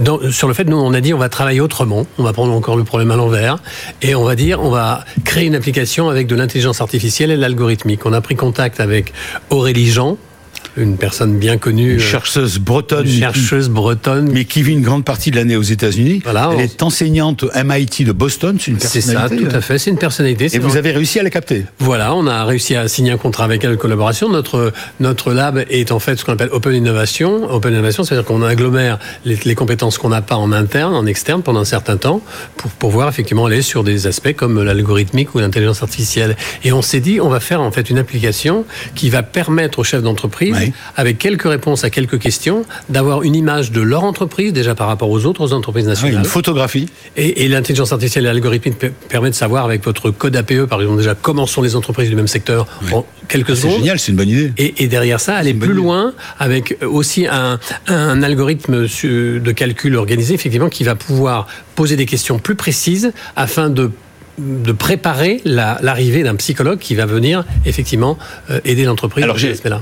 [0.00, 2.52] dans, sur le fait, nous on a dit on va travailler autrement, on va prendre
[2.52, 3.58] encore le problème à l'envers
[4.00, 7.40] et on va dire on va créer une application avec de l'intelligence artificielle et de
[7.40, 8.06] l'algorithmique.
[8.06, 9.12] On a pris contact avec
[9.50, 10.18] Aurélie Jean,
[10.76, 11.94] une personne bien connue.
[11.94, 13.06] Une chercheuse bretonne.
[13.06, 14.30] Une chercheuse bretonne.
[14.32, 16.20] Mais qui vit une grande partie de l'année aux États-Unis.
[16.24, 16.60] Voilà, Elle on...
[16.60, 18.56] est enseignante au MIT de Boston.
[18.58, 19.36] C'est une personnalité.
[19.36, 19.78] C'est ça, tout à fait.
[19.78, 20.48] C'est une personnalité.
[20.52, 21.66] Et vous avez réussi à la capter.
[21.78, 24.28] Voilà, on a réussi à signer un contrat avec elle de collaboration.
[24.28, 27.50] Notre, notre lab est en fait ce qu'on appelle Open Innovation.
[27.50, 31.42] Open Innovation, c'est-à-dire qu'on agglomère les, les compétences qu'on n'a pas en interne, en externe,
[31.42, 32.22] pendant un certain temps,
[32.56, 36.36] pour pouvoir effectivement aller sur des aspects comme l'algorithmique ou l'intelligence artificielle.
[36.64, 39.84] Et on s'est dit, on va faire en fait une application qui va permettre aux
[39.84, 40.72] chefs d'entreprise oui.
[40.96, 45.10] avec quelques réponses à quelques questions, d'avoir une image de leur entreprise, déjà par rapport
[45.10, 46.14] aux autres entreprises nationales.
[46.14, 46.86] Oui, une photographie.
[47.16, 48.72] Et, et l'intelligence artificielle et l'algorithme
[49.08, 52.16] permet de savoir avec votre code APE, par exemple, déjà comment sont les entreprises du
[52.16, 52.94] même secteur oui.
[52.94, 53.72] en quelques ah, secondes.
[53.72, 54.52] C'est génial, c'est une bonne idée.
[54.58, 60.34] Et, et derrière ça, aller plus loin avec aussi un, un algorithme de calcul organisé,
[60.34, 63.90] effectivement, qui va pouvoir poser des questions plus précises afin de
[64.38, 68.18] de préparer l'arrivée la, d'un psychologue qui va venir effectivement
[68.50, 69.24] euh, aider l'entreprise.
[69.24, 69.36] Alors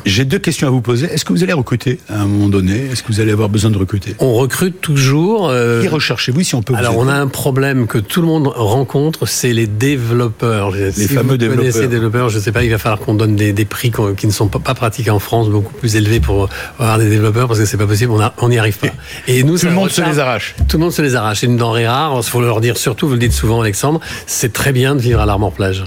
[0.04, 1.06] j'ai deux questions à vous poser.
[1.06, 2.86] Est-ce que vous allez recruter à un moment donné?
[2.90, 4.14] Est-ce que vous allez avoir besoin de recruter?
[4.18, 5.48] On recrute toujours.
[5.48, 5.82] Euh...
[5.82, 9.26] Qui recherchez-vous si on peut Alors on a un problème que tout le monde rencontre,
[9.26, 10.70] c'est les développeurs.
[10.70, 11.88] Les si fameux vous développeurs.
[11.88, 12.28] développeurs.
[12.28, 14.48] Je ne sais pas, il va falloir qu'on donne des, des prix qui ne sont
[14.48, 17.76] pas, pas, pratiqués en France, beaucoup plus élevés pour avoir des développeurs parce que c'est
[17.76, 18.12] pas possible.
[18.38, 18.88] On n'y arrive pas.
[19.28, 20.54] Et nous, tout le monde se les arrache.
[20.68, 21.40] Tout le monde se les arrache.
[21.40, 22.14] C'est une denrée rare.
[22.16, 24.00] Il faut leur dire surtout, vous le dites souvent, Alexandre,
[24.40, 25.84] c'est très bien de vivre à l'Armor-Plage.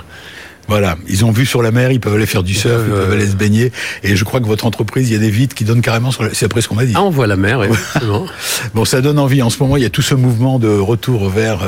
[0.68, 3.12] Voilà, ils ont vu sur la mer, ils peuvent aller faire du surf, ils peuvent
[3.12, 3.72] aller se baigner.
[4.04, 6.24] Et je crois que votre entreprise, il y a des vitres qui donnent carrément sur
[6.24, 6.30] la...
[6.34, 6.94] C'est après ce qu'on m'a dit.
[6.96, 7.76] Ah, on voit la mer, oui.
[8.74, 9.42] bon, ça donne envie.
[9.42, 11.60] En ce moment, il y a tout ce mouvement de retour vers...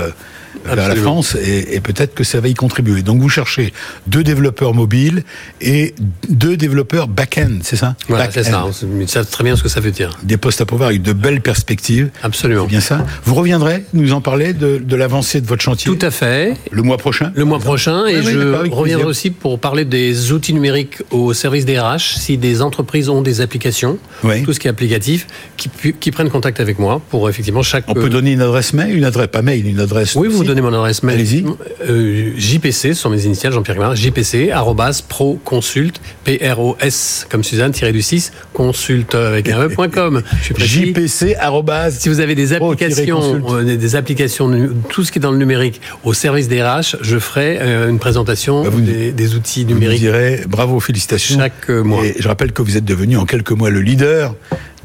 [0.68, 3.02] Euh, vers la France et, et peut-être que ça va y contribuer.
[3.02, 3.72] Donc vous cherchez
[4.08, 5.24] deux développeurs mobiles
[5.62, 5.94] et
[6.30, 7.96] deux développeurs back-end, c'est ça?
[8.08, 8.66] Voilà, c'est ça.
[9.00, 10.18] Ils savent très bien ce que ça veut dire.
[10.24, 12.10] Des postes à pouvoir avec de belles perspectives.
[12.24, 12.64] Absolument.
[12.64, 13.06] C'est bien ça?
[13.26, 15.96] Vous reviendrez nous en parler de, de l'avancée de votre chantier?
[15.96, 16.56] Tout à fait.
[16.72, 17.32] Le mois prochain?
[17.36, 18.06] Le mois prochain.
[18.08, 22.18] Et oui, je reviendrai aussi pour parler des outils numériques au service des RH.
[22.18, 24.44] Si des entreprises ont des applications, oui.
[24.44, 27.86] tout ce qui est applicatif, qui, qui, prennent contact avec moi pour effectivement chaque...
[27.88, 30.16] On peut donner une adresse mail, une adresse, pas mail, une adresse...
[30.16, 31.16] Oui, vous mon adresse mail.
[31.16, 31.46] Allez-y.
[31.88, 37.92] Euh, JPC, ce sont mes initiales, Jean-Pierre Guimard, JPC, arrobas, pro-consult, P-R-O-S, comme Suzanne, tiré
[37.92, 40.22] du 6, consulte avec un e.com.
[40.58, 41.92] JPC, arrobas.
[41.92, 44.52] Si vous avez des applications, euh, des applications,
[44.90, 48.00] tout ce qui est dans le numérique, au service des RH, je ferai euh, une
[48.00, 50.00] présentation bah vous, des, des, outils numériques.
[50.00, 51.38] Vous direz, bravo, félicitations.
[51.38, 52.06] Chaque mois.
[52.06, 54.36] Et je rappelle que vous êtes devenu en quelques mois le leader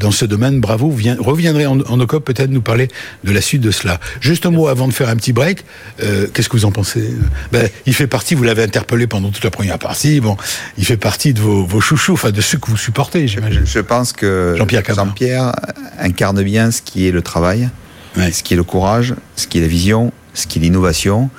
[0.01, 0.61] dans ce domaine.
[0.61, 2.89] Bravo, vous reviendrez en, en OCOP peut-être nous parler
[3.23, 4.01] de la suite de cela.
[4.21, 5.65] Juste un mot avant de faire un petit break.
[6.03, 7.15] Euh, Qu'est-ce que vous en pensez?
[7.53, 10.37] Ben, Il fait partie, vous l'avez interpellé pendant toute la première partie, bon,
[10.79, 13.63] il fait partie de vos, vos chouchous, enfin de ceux que vous supportez, j'imagine.
[13.65, 15.53] Je pense que Jean-Pierre Jean
[15.99, 17.69] incarne bien ce qui est le travail,
[18.17, 18.33] ouais.
[18.33, 21.31] ce qui est le courage, ce qui est la vision, ce qui est l'innovation.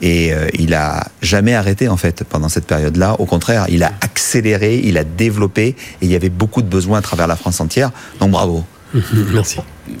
[0.00, 3.16] Et euh, il a jamais arrêté en fait pendant cette période-là.
[3.18, 6.98] Au contraire, il a accéléré, il a développé, et il y avait beaucoup de besoins
[6.98, 7.90] à travers la France entière.
[8.20, 8.64] Donc bravo.
[9.32, 9.58] Merci.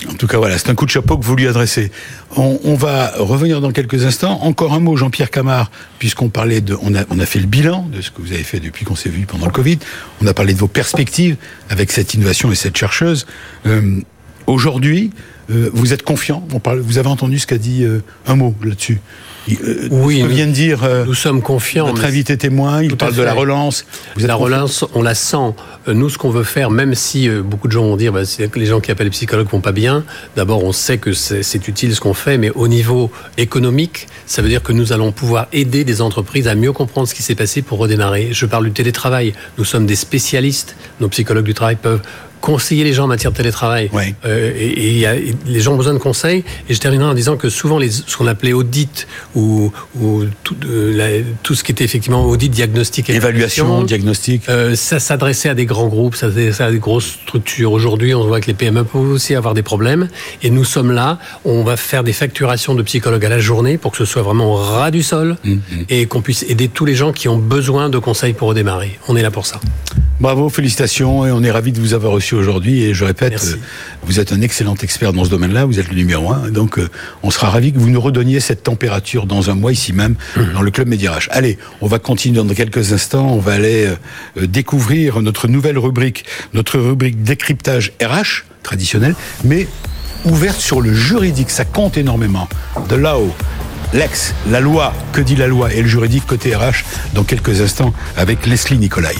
[0.08, 1.90] En tout cas, voilà, c'est un coup de chapeau que vous lui adressez.
[2.36, 4.40] On, on, va revenir dans quelques instants.
[4.42, 7.88] Encore un mot, Jean-Pierre Camard, puisqu'on parlait de, on a, on a fait le bilan
[7.92, 9.78] de ce que vous avez fait depuis qu'on s'est vu pendant le Covid.
[10.22, 11.36] On a parlé de vos perspectives
[11.70, 13.26] avec cette innovation et cette chercheuse.
[13.66, 14.00] Euh,
[14.48, 15.10] Aujourd'hui,
[15.50, 16.42] euh, vous êtes confiant?
[16.54, 18.98] On parle, vous avez entendu ce qu'a dit euh, un mot là-dessus.
[19.50, 20.84] Euh, oui, nous, vient de dire.
[20.84, 21.86] Euh, nous sommes confiants.
[21.86, 23.84] Notre invité témoin, il parle de la relance.
[24.16, 25.54] Vous la relance, on la sent.
[25.86, 28.58] Nous, ce qu'on veut faire, même si euh, beaucoup de gens vont dire, bah, que
[28.58, 30.04] les gens qui appellent les psychologues vont pas bien.
[30.36, 34.48] D'abord, on sait que c'est utile ce qu'on fait, mais au niveau économique, ça veut
[34.48, 37.62] dire que nous allons pouvoir aider des entreprises à mieux comprendre ce qui s'est passé
[37.62, 38.28] pour redémarrer.
[38.32, 39.32] Je parle du télétravail.
[39.56, 40.76] Nous sommes des spécialistes.
[41.00, 42.02] Nos psychologues du travail peuvent
[42.40, 43.90] conseiller les gens en matière de télétravail.
[43.92, 44.14] Ouais.
[44.24, 46.44] Euh, et, et il y a- et les gens ont besoin de conseils.
[46.68, 50.54] Et je terminerai en disant que souvent, les, ce qu'on appelait audit ou, ou tout,
[50.54, 54.48] de la- tout ce qui était effectivement audit, diagnostic, et Évaluation, diagnostic.
[54.48, 57.72] euh, ça s'adressait à des grands groupes, ça s'adressait à des grosses structures.
[57.72, 60.08] Aujourd'hui, on voit que les PME peuvent aussi avoir des problèmes.
[60.42, 63.92] Et nous sommes là, on va faire des facturations de psychologues à la journée pour
[63.92, 65.36] que ce soit vraiment au ras du sol
[65.88, 68.98] et qu'on puisse aider tous les gens qui ont besoin de conseils pour redémarrer.
[69.08, 69.60] On est là pour ça.
[70.20, 72.82] Bravo, félicitations, et on est ravis de vous avoir reçu aujourd'hui.
[72.82, 73.52] Et je répète, Merci.
[73.52, 73.56] euh,
[74.02, 76.48] vous êtes un excellent expert dans ce domaine-là, vous êtes le numéro un.
[76.50, 76.88] Donc, euh,
[77.22, 80.16] on sera ravis que vous nous redonniez cette température dans un mois ici même,
[80.54, 81.28] dans le club Médirage.
[81.30, 83.28] Allez, on va continuer dans quelques instants.
[83.28, 83.86] On va aller
[84.36, 89.68] euh, découvrir notre nouvelle rubrique, notre rubrique décryptage RH traditionnel, mais
[90.24, 91.50] ouverte sur le juridique.
[91.50, 92.48] Ça compte énormément.
[92.88, 93.32] De là-haut.
[93.94, 97.94] L'ex, la loi, que dit la loi et le juridique côté RH dans quelques instants
[98.16, 99.14] avec Leslie Nicolai.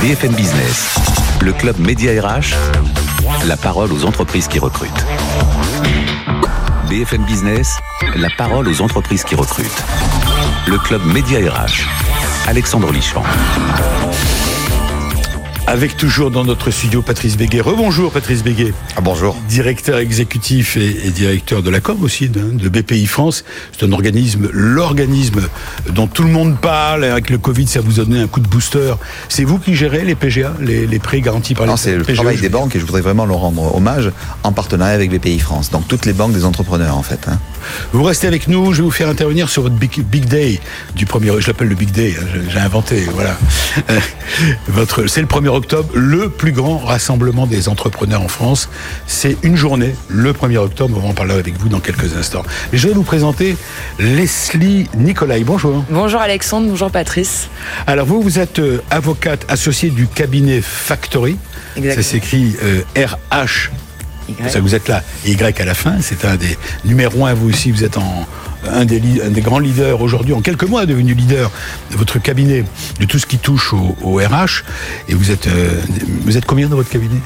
[0.00, 0.94] BFM Business,
[1.40, 2.54] le club Média RH,
[3.46, 5.06] la parole aux entreprises qui recrutent.
[6.88, 7.78] BFM Business,
[8.16, 9.84] la parole aux entreprises qui recrutent.
[10.66, 11.86] Le club Média RH,
[12.48, 13.24] Alexandre Lichamp.
[15.66, 17.62] Avec toujours dans notre studio Patrice Béguet.
[17.62, 19.34] Rebonjour Patrice Béguet, Ah, bonjour.
[19.48, 23.44] directeur exécutif et, et directeur de la com aussi de, de BPI France.
[23.76, 25.40] C'est un organisme, l'organisme
[25.90, 27.04] dont tout le monde parle.
[27.04, 28.92] Avec le Covid, ça vous a donné un coup de booster.
[29.30, 32.04] C'est vous qui gérez les PGA, les, les prêts garantis par les Non, c'est le
[32.04, 35.70] travail des banques et je voudrais vraiment leur rendre hommage en partenariat avec BPI France.
[35.70, 37.26] Donc toutes les banques des entrepreneurs en fait.
[37.26, 37.38] hein.
[37.94, 40.60] Vous restez avec nous, je vais vous faire intervenir sur votre big, big day
[40.94, 43.38] du premier, je l'appelle le big day, hein, j'ai- inventé, voilà.
[43.90, 43.98] Euh,
[44.68, 48.68] Votre, c'est le 1er octobre, le plus grand rassemblement des entrepreneurs en France.
[49.06, 52.42] C'est une journée, le 1er octobre, on va en parler avec vous dans quelques instants.
[52.72, 53.56] Je vais vous présenter
[53.98, 55.84] Leslie Nicolai, bonjour.
[55.90, 57.48] Bonjour Alexandre, bonjour Patrice.
[57.86, 61.36] Alors vous, vous êtes euh, avocate associée du cabinet Factory,
[61.76, 62.82] ça s'écrit euh,
[63.32, 63.70] RH
[64.48, 67.70] ça vous êtes là, Y à la fin, c'est un des numéros un, vous aussi,
[67.70, 68.26] vous êtes en,
[68.72, 71.50] un, des, li- un des grands leaders aujourd'hui, en quelques mois devenu leader
[71.90, 72.64] de votre cabinet,
[73.00, 74.62] de tout ce qui touche au, au RH.
[75.08, 75.68] Et vous êtes, euh,
[76.22, 77.20] vous êtes combien dans votre cabinet?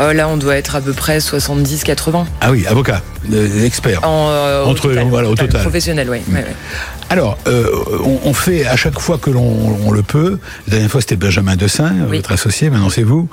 [0.00, 2.24] Euh, là, on doit être à peu près 70-80.
[2.40, 4.00] Ah oui, avocat, euh, expert.
[4.06, 5.62] En, Entre- voilà, au total.
[5.62, 6.18] Professionnel, oui.
[6.32, 6.44] Ouais.
[7.08, 11.00] Alors, on, on fait à chaque fois que l'on on le peut, la dernière fois
[11.00, 12.18] c'était Benjamin Dessin, Oui.
[12.18, 13.28] votre associé, maintenant c'est vous,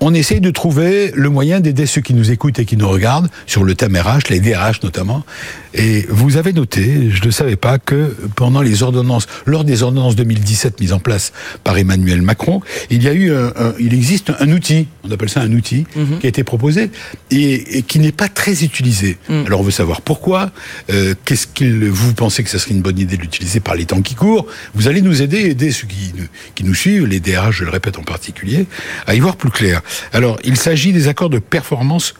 [0.00, 3.28] on essaye de trouver le moyen d'aider ceux qui nous écoutent et qui nous regardent
[3.46, 5.24] sur le thème RH, les DRH notamment.
[5.72, 10.16] Et vous avez noté, je ne savais pas, que pendant les ordonnances, lors des ordonnances
[10.16, 11.32] 2017 mises en place
[11.64, 15.28] par Emmanuel Macron, il y a eu, un, un- il existe un outil, on appelle
[15.28, 15.86] ça un outil,
[16.20, 16.90] qui a été proposé
[17.30, 19.18] et, et qui n'est pas très utilisé.
[19.46, 20.50] Alors on veut savoir pourquoi,
[20.90, 23.84] euh, qu'est-ce qu'il, vous pensez que ce serait une bonne idée de l'utiliser par les
[23.86, 24.46] temps qui courent.
[24.74, 27.70] Vous allez nous aider, aider ceux qui nous, qui nous suivent, les DRH, je le
[27.70, 28.66] répète en particulier,
[29.06, 29.82] à y voir plus clair.
[30.12, 32.14] Alors, il s'agit des accords de performance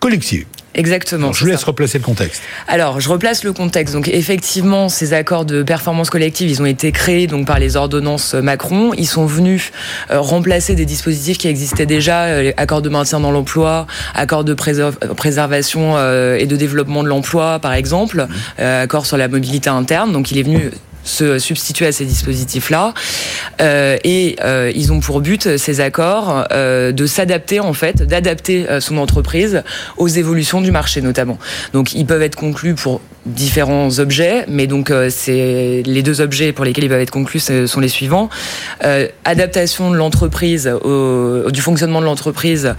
[0.00, 0.46] collective.
[0.74, 1.24] Exactement.
[1.24, 1.66] Alors, je vous laisse ça.
[1.66, 2.42] replacer le contexte.
[2.66, 3.92] Alors, je replace le contexte.
[3.94, 8.32] Donc, effectivement, ces accords de performance collective, ils ont été créés donc par les ordonnances
[8.32, 8.92] Macron.
[8.96, 9.70] Ils sont venus
[10.10, 14.44] euh, remplacer des dispositifs qui existaient déjà, euh, les accords de maintien dans l'emploi, accords
[14.44, 18.26] de préserv- préservation euh, et de développement de l'emploi, par exemple,
[18.58, 20.10] euh, accords sur la mobilité interne.
[20.10, 20.70] Donc, il est venu
[21.04, 22.94] se substituer à ces dispositifs-là.
[23.60, 28.68] Euh, et euh, ils ont pour but, ces accords, euh, de s'adapter, en fait, d'adapter
[28.68, 29.62] euh, son entreprise
[29.96, 31.38] aux évolutions du marché, notamment.
[31.72, 36.52] Donc, ils peuvent être conclus pour différents objets, mais donc euh, c'est les deux objets
[36.52, 38.28] pour lesquels ils peuvent être conclus sont les suivants
[38.84, 42.74] Euh, adaptation de l'entreprise au, du fonctionnement de l'entreprise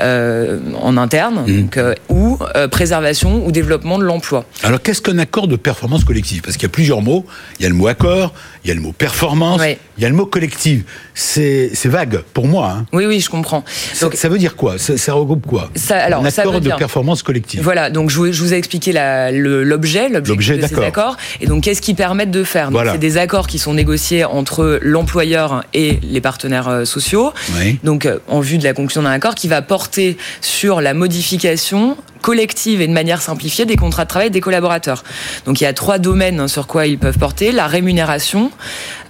[0.00, 2.38] euh, en interne, donc, euh, ou
[2.70, 4.44] préservation ou développement de l'emploi.
[4.62, 6.42] Alors, qu'est-ce qu'un accord de performance collective?
[6.42, 7.24] Parce qu'il y a plusieurs mots.
[7.58, 8.32] Il y a le mot accord,
[8.64, 9.60] il y a le mot performance,
[9.96, 10.84] il y a le mot collective.
[11.14, 12.72] C'est c'est vague pour moi.
[12.76, 12.86] hein.
[12.92, 13.64] Oui, oui, je comprends.
[13.94, 14.78] Ça, Donc, ça veut dire quoi?
[14.78, 15.70] Ça, ça regroupe quoi?
[15.74, 17.62] Ça- alors, Un ça accord de performance collective.
[17.62, 20.78] Voilà, donc je vous, je vous ai expliqué la- le- l'objet, L'objet, l'objet de ces
[20.78, 22.70] accords, et donc qu'est-ce qu'ils permettent de faire?
[22.70, 22.92] Voilà.
[22.92, 27.32] C'est des accords qui sont négociés entre l'employeur et les partenaires euh, sociaux.
[27.58, 27.78] Oui.
[27.84, 31.96] Donc euh, en vue de la conclusion d'un accord qui va porter sur la modification
[32.22, 35.04] collective et de manière simplifiée des contrats de travail des collaborateurs.
[35.46, 38.50] Donc il y a trois domaines hein, sur quoi ils peuvent porter la rémunération,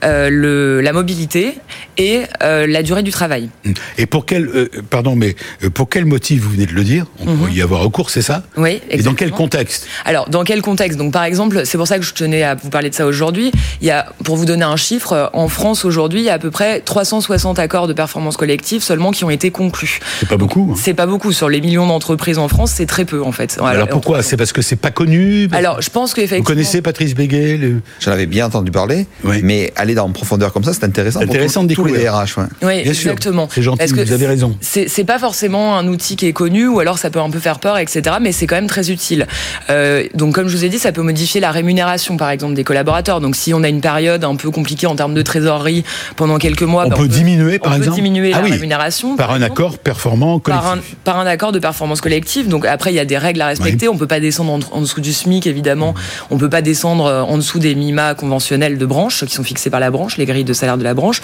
[0.05, 1.59] euh, le, la mobilité
[1.97, 3.49] et euh, la durée du travail.
[3.97, 5.35] Et pour quel, euh, pardon, mais
[5.75, 7.07] pour quel motif vous venez de le dire?
[7.27, 8.45] On peut y avoir recours, c'est ça?
[8.57, 9.37] Oui, Et dans quel exactement.
[9.37, 9.87] contexte?
[10.05, 10.99] Alors, dans quel contexte?
[10.99, 13.51] Donc, par exemple, c'est pour ça que je tenais à vous parler de ça aujourd'hui.
[13.81, 16.39] Il y a, pour vous donner un chiffre, en France aujourd'hui, il y a à
[16.39, 19.99] peu près 360 accords de performance collective seulement qui ont été conclus.
[20.21, 20.71] C'est pas beaucoup.
[20.73, 20.79] hein.
[20.81, 23.59] C'est pas beaucoup sur les millions d'entreprises en France, c'est très très peu en fait.
[23.65, 24.23] Alors pourquoi?
[24.23, 25.49] C'est parce que c'est pas connu?
[25.53, 26.39] Alors je pense qu'effectivement.
[26.45, 27.81] Vous connaissez Patrice Béguet le...
[28.01, 29.41] J'en avais bien entendu parler, Oui.
[29.45, 31.21] mais aller dans en profondeur comme ça, c'est intéressant.
[31.21, 32.15] pour Intéressant de tous les découvrir.
[32.15, 32.39] RH.
[32.39, 32.45] ouais.
[32.63, 33.13] Oui, Bien sûr.
[33.13, 33.49] exactement.
[33.53, 34.57] C'est gentil, Parce que vous avez raison.
[34.61, 37.61] C'est pas forcément un outil qui est connu, ou alors ça peut un peu faire
[37.61, 38.17] peur, etc.
[38.21, 39.27] Mais c'est quand même très utile.
[39.71, 42.65] Euh, donc, comme je vous ai dit, ça peut modifier la rémunération, par exemple, des
[42.65, 43.21] collaborateurs.
[43.21, 45.85] Donc, si on a une période un peu compliquée en termes de trésorerie
[46.17, 48.51] pendant quelques mois, On bah, peut diminuer, par on peut exemple diminuer Ah la oui,
[48.53, 49.53] rémunération Par un exemple.
[49.53, 50.65] accord performant collectif.
[50.69, 52.49] Par un, par un accord de performance collective.
[52.49, 53.89] Donc après, il y a des règles à respecter.
[53.89, 55.95] On peut pas descendre en, en dessous du SMIC, évidemment.
[56.31, 59.71] On peut pas descendre euh, en dessous des minima conventionnels de branche qui sont fixés
[59.71, 61.21] par la branche, les grilles de salaire de la branche.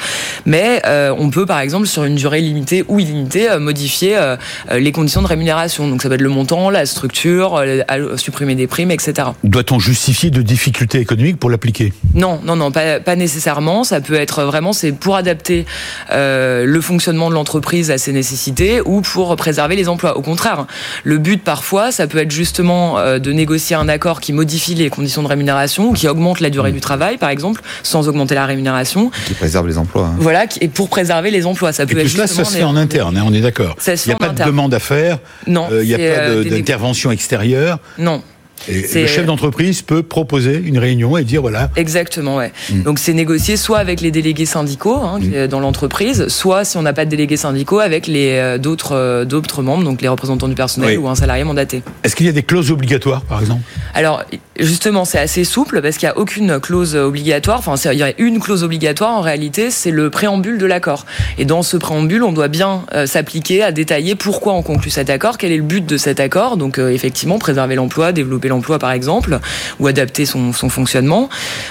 [0.47, 4.37] Mais euh, on peut, par exemple, sur une durée limitée ou illimitée, euh, modifier euh,
[4.73, 5.89] les conditions de rémunération.
[5.89, 9.29] Donc ça peut être le montant, la structure, euh, supprimer des primes, etc.
[9.43, 11.93] Doit-on justifier de difficultés économiques pour l'appliquer?
[12.15, 13.85] Non, non, non, pas, pas nécessairement.
[13.85, 15.67] Ça peut être vraiment, c'est pour adapter
[16.11, 20.17] le fonctionnement de l'entreprise à ses nécessités ou pour préserver les emplois.
[20.17, 20.67] Au contraire,
[21.03, 24.91] le but parfois, ça peut être justement euh, de négocier un accord qui modifie les
[24.91, 28.45] conditions de rémunération ou qui augmente la durée du travail, par exemple, sans augmenter la
[28.45, 29.13] rémunération.
[29.27, 30.07] Qui préserve les emplois.
[30.09, 30.17] hein.
[30.19, 31.73] Voilà, et pour préserver les emplois.
[31.73, 33.77] Ça Et peut tout être cela, ça se fait en interne, hein, on est d'accord.
[33.79, 35.99] Ça se Il n'y a pas de demande à faire, Non, euh, il n'y a
[35.99, 37.79] pas euh, de- des négo- d'intervention extérieure.
[37.99, 38.21] Non.
[38.69, 42.53] Et le chef d'entreprise peut proposer une réunion et dire voilà, Exactement, ouais.
[42.71, 42.83] Mm.
[42.83, 46.83] Donc c'est négocié soit avec les délégués syndicaux hein, est dans l'entreprise, soit si on
[46.83, 50.49] n'a pas de délégués syndicaux avec les euh, d'autres euh, d'autres membres, donc les représentants
[50.49, 50.97] du personnel Oui.
[50.97, 51.83] ou un salarié mandaté.
[52.03, 53.63] est-ce qu'il y a des clauses obligatoires, par exemple?
[53.93, 54.25] Alors
[54.59, 57.59] justement, c'est assez souple parce qu'il n'y a aucune clause obligatoire.
[57.59, 61.07] Enfin, il y a une clause obligatoire en réalité, c'est le préambule de l'accord.
[61.39, 65.11] Et dans ce préambule, on doit bien euh, s'appliquer à détailler pourquoi on conclut cet
[65.11, 66.57] accord, quel est le but de cet accord.
[66.57, 69.39] Donc euh, effectivement, préserver l'emploi, développer l'emploi par exemple,
[69.81, 71.29] ou adapter son, son fonctionnement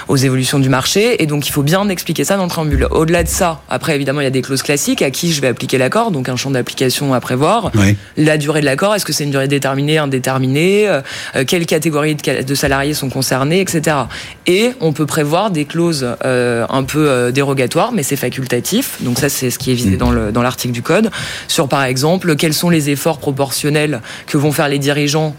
[0.08, 1.22] aux évolutions du marché.
[1.22, 2.86] Et donc il faut bien expliquer ça dans le préambule.
[2.90, 5.48] Au-delà de ça, après évidemment, il y a des clauses classiques à qui je vais
[5.48, 7.70] appliquer l'accord, donc un champ d'application à prévoir.
[7.74, 7.96] Oui.
[8.16, 11.00] La durée de l'accord, est-ce que c'est une durée déterminée, indéterminée euh,
[11.36, 13.96] euh, Quelles catégories de, salariés sont concernés, etc.
[14.46, 18.96] Et on peut prévoir des clauses euh, un peu euh, dérogatoires, mais c'est facultatif.
[19.00, 21.10] Donc ça, c'est ce qui est visé dans le- dans l'article du code.
[21.48, 25.34] Sur, par exemple, quels sont les efforts proportionnels que vont faire les dirigeants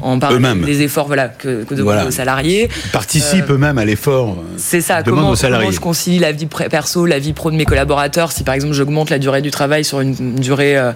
[0.00, 2.06] en parlant des efforts voilà, que, que demandent Voilà.
[2.06, 2.68] aux salariés.
[2.92, 4.38] Participent eux-mêmes à l'effort.
[4.38, 5.66] euh, C'est ça, comment, aux salariés.
[5.66, 8.32] comment je concilie la vie perso, la vie pro de mes collaborateurs.
[8.32, 10.92] Si par exemple j'augmente la durée du travail sur une durée euh,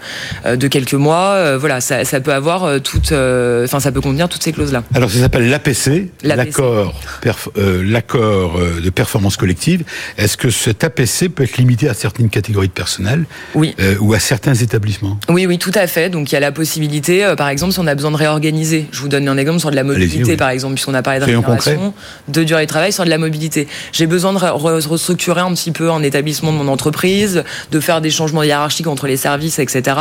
[0.47, 3.93] euh, de quelques mois, euh, voilà, ça, ça peut avoir euh, toute, euh, enfin ça
[3.93, 4.83] peut contenir toutes ces clauses-là.
[4.95, 7.83] Alors ça s'appelle l'APC, l'accord perf- euh,
[8.15, 9.85] euh, de performance collective.
[10.19, 13.75] Est-ce que cet APC peut être limité à certaines catégories de personnel Oui.
[13.81, 15.19] euh, ou à certains établissements?
[15.29, 16.11] Oui, oui, tout à fait.
[16.11, 18.87] Donc il y a la possibilité, euh, par exemple, si on a besoin de réorganiser.
[18.93, 20.37] Je vous donne un exemple sur de la mobilité, oui.
[20.37, 21.95] par exemple, puisqu'on a parlé de rémunération,
[22.29, 23.67] de durée de travail sur de la mobilité.
[23.93, 27.81] J'ai besoin de re- re- restructurer un petit peu un établissement de mon entreprise, de
[27.81, 29.97] faire des changements hiérarchiques entre les services, etc.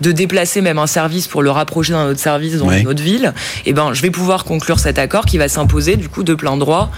[0.00, 3.34] De déplacer même un service pour le rapprocher d'un autre service dans une autre ville.
[3.66, 6.56] Et ben, je vais pouvoir conclure cet accord qui va s'imposer du coup de plein
[6.56, 6.92] droit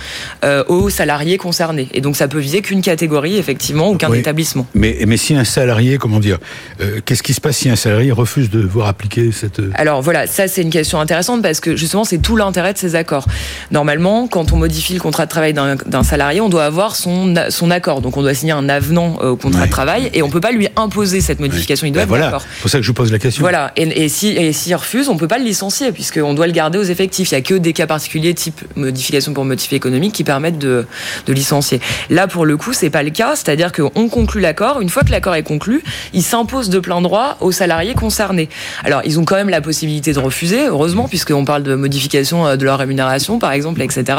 [0.44, 1.88] euh, aux salariés concernés.
[1.94, 4.18] Et donc ça peut viser qu'une catégorie effectivement ou qu'un Oui.
[4.18, 4.66] établissement.
[4.74, 6.38] mais, mais si un salarié, comment dire,
[6.82, 9.60] euh, qu'est-ce qui se passe si un salarié refuse de voir appliquer cette...
[9.60, 12.78] euh, Alors voilà, ça c'est une question intéressante parce que justement c'est tout l'intérêt de
[12.78, 13.26] ces accords.
[13.70, 17.70] Normalement, quand on modifie le contrat de travail d'un salarié, on doit avoir son, son
[17.70, 18.00] accord.
[18.00, 19.66] Donc on doit signer un avenant euh, au contrat Ouais.
[19.66, 21.86] de travail et on peut pas lui imposer cette modification.
[21.86, 23.42] Il doit Ben voilà, c'est pour ça que je vous pose la question.
[23.42, 26.52] Voilà, et, et si et s'il refuse, on peut pas le licencier puisqu'on doit le
[26.52, 27.30] garder aux effectifs.
[27.32, 30.86] Il y a que des cas particuliers type modification pour motif économique qui permettent de,
[31.26, 31.80] de licencier.
[32.10, 34.80] Là, pour le coup, c'est pas le cas, c'est-à-dire qu'on conclut l'accord.
[34.80, 38.48] Une fois que l'accord est conclu, il s'impose de plein droit aux salariés concernés.
[38.84, 42.56] Alors, ils ont quand même la possibilité de refuser, heureusement, puisqu'on parle de modification euh,
[42.56, 44.18] de leur rémunération, par exemple, etc.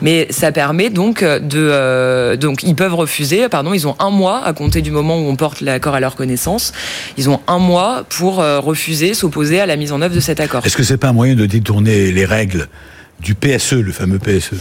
[0.00, 3.48] Mais ça permet donc de euh, donc ils peuvent refuser.
[3.50, 6.16] Pardon, ils ont un mois à compter du moment où on porte l'accord à leur
[6.16, 6.72] connaissance.
[7.18, 10.40] Ils ont un mois pour euh, refuser, s'opposer à la mise en œuvre de cet
[10.40, 10.64] accord.
[10.64, 12.68] Est-ce que c'est pas un moyen de détourner les règles
[13.20, 14.52] du PSE, le fameux PSE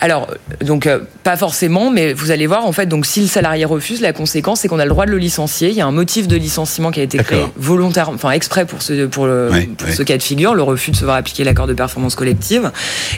[0.00, 0.28] Alors,
[0.64, 2.86] donc euh, pas forcément, mais vous allez voir en fait.
[2.86, 5.68] Donc, si le salarié refuse, la conséquence c'est qu'on a le droit de le licencier.
[5.70, 8.82] Il y a un motif de licenciement qui a été créé volontairement, enfin exprès pour
[8.82, 9.50] ce pour le
[9.94, 12.70] ce cas de figure, le refus de se voir appliquer l'accord de performance collective.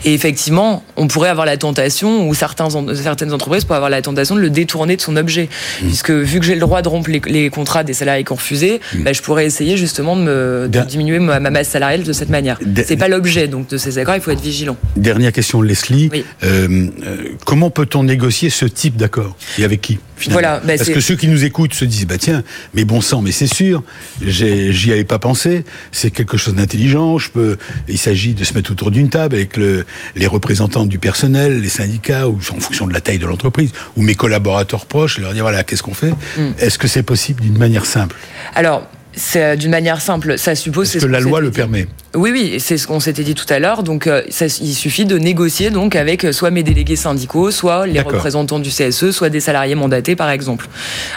[0.04, 4.34] Et effectivement, on pourrait avoir la tentation, ou certains certaines entreprises pourraient avoir la tentation
[4.34, 5.48] de le détourner de son objet,
[5.82, 5.86] Mmh.
[5.88, 8.36] puisque vu que j'ai le droit de rompre les, les contrats des salariés qui ont
[8.36, 9.02] refusé, Mmh.
[9.02, 12.12] bah, je pourrais essayer justement de, me, de Da- diminuer ma, ma masse salariale de
[12.12, 12.58] cette manière.
[12.86, 14.14] C'est pas l'objet donc de ces accords.
[14.14, 14.76] Il faut être vigilant.
[14.96, 16.08] Dernière question, Leslie.
[16.12, 16.24] Oui.
[16.42, 20.88] Euh, euh, comment peut-on négocier ce type d'accord Et avec qui finalement Voilà, bah, Parce
[20.88, 23.82] que ceux qui nous écoutent se disent, bah tiens, mais bon sang, mais c'est sûr,
[24.22, 28.72] j'y avais pas pensé, c'est quelque chose d'intelligent, je peux, il s'agit de se mettre
[28.72, 32.94] autour d'une table avec le, les représentants du personnel, les syndicats, ou en fonction de
[32.94, 36.06] la taille de l'entreprise, ou mes collaborateurs proches, et leur dire, voilà, qu'est-ce qu'on fait
[36.36, 36.52] Mm.
[36.58, 38.16] Est-ce que c'est possible d'une manière simple
[38.54, 40.94] Alors, c'est euh, d'une manière simple, ça suppose.
[40.94, 41.86] Est-ce que la loi le permet
[42.16, 43.82] Oui, oui, c'est ce qu'on s'était dit tout à l'heure.
[43.82, 47.86] Donc, euh, ça, il suffit de négocier donc avec euh, soit mes délégués syndicaux, soit
[47.86, 50.66] les représentants du CSE, soit des salariés mandatés, par exemple.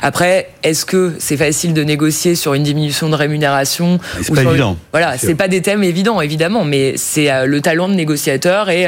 [0.02, 4.78] Après, est-ce que c'est facile de négocier sur une diminution de rémunération C'est pas évident,
[4.92, 8.88] Voilà, c'est pas des thèmes évidents, évidemment, mais c'est euh, le talent de négociateur et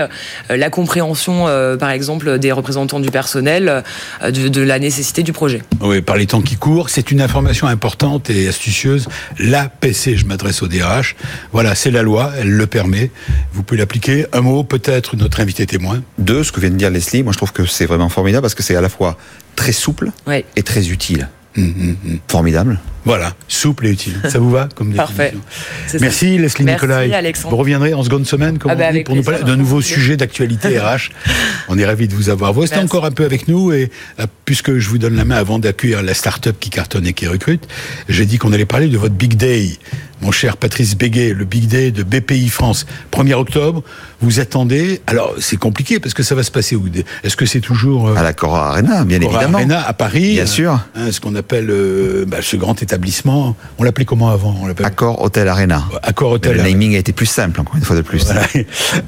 [0.49, 1.45] la compréhension,
[1.79, 3.83] par exemple, des représentants du personnel
[4.23, 5.61] de, de la nécessité du projet.
[5.81, 9.07] Oui, par les temps qui courent, c'est une information importante et astucieuse.
[9.39, 11.15] L'APC, je m'adresse au DRH.
[11.51, 13.11] Voilà, c'est la loi, elle le permet.
[13.53, 14.25] Vous pouvez l'appliquer.
[14.33, 16.01] Un mot, peut-être notre invité témoin.
[16.17, 18.55] Deux, ce que vient de dire Leslie, moi je trouve que c'est vraiment formidable parce
[18.55, 19.17] que c'est à la fois
[19.55, 20.45] très souple Ouais.
[20.55, 21.29] et très utile.
[21.57, 22.19] Hum, hum, hum.
[22.27, 22.79] Formidable.
[23.03, 24.13] Voilà, souple et utile.
[24.29, 25.31] Ça vous va comme Parfait.
[25.33, 25.49] définition
[25.87, 26.05] C'est ça.
[26.05, 27.13] Merci Leslie Merci, Nicolai.
[27.13, 27.49] Alexandre.
[27.49, 29.55] Vous reviendrez en seconde semaine, comme Ah bah, on dit, avec pour nous parler d'un
[29.55, 31.09] nouveau sujet d'actualité RH.
[31.67, 32.53] On est ravis de vous avoir.
[32.53, 32.85] Vous restez Merci.
[32.85, 33.89] encore un peu avec nous et
[34.19, 37.27] euh, puisque je vous donne la main avant d'accueillir la start-up qui cartonne et qui
[37.27, 37.67] recrute,
[38.07, 39.69] j'ai dit qu'on allait parler de votre Big Day.
[40.21, 43.83] Mon cher Patrice Béguet, le Big Day de BPI France, 1er octobre,
[44.21, 45.01] vous attendez.
[45.07, 46.85] Alors, c'est compliqué parce que ça va se passer où?
[47.23, 49.57] Est-ce que c'est toujours euh, À la Cora Arena, bien Cora évidemment.
[49.57, 50.79] Arena à Paris Bien euh, sûr.
[50.95, 52.79] hein, ce qu'on appelle euh, bah, ce grand
[53.77, 54.67] On l'appelait comment avant On
[55.21, 55.83] Hôtel Arena.
[56.03, 56.57] Accord Hôtel.
[56.57, 58.23] Le naming a été plus simple, encore une fois de plus.
[58.25, 58.43] Voilà.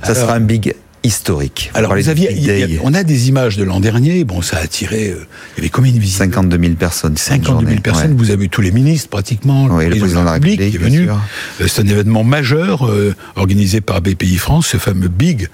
[0.03, 1.71] Ça sera un big historique.
[1.73, 2.29] Alors, vous aviez,
[2.77, 4.23] a- on a des images de l'an dernier.
[4.23, 5.09] Bon, ça a attiré.
[5.09, 5.25] euh,
[5.55, 7.17] il y avait combien de visiteurs 52 000 personnes.
[7.17, 8.11] cette 52 000 journée, personnes.
[8.11, 8.17] ouais.
[8.17, 9.65] Vous avez tous les ministres pratiquement.
[9.65, 11.09] Oui, le président de la République, qui est venu.
[11.09, 15.47] Euh, C'est un événement majeur euh, organisé par BPI France, ce fameux Big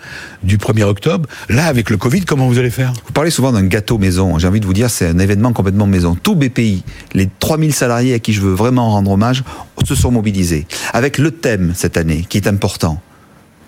[0.44, 1.28] du 1er octobre.
[1.50, 2.94] Là, avec le Covid, comment vous allez faire?
[3.06, 4.38] Vous parlez souvent d'un gâteau maison.
[4.40, 6.16] J'ai envie de vous dire, c'est un événement complètement maison.
[6.22, 6.84] Tout BPI,
[7.14, 9.44] les 3000 salariés à qui je veux vraiment rendre hommage,
[9.86, 10.68] se sont mobilisés.
[10.94, 13.02] Avec le thème cette année, qui est important,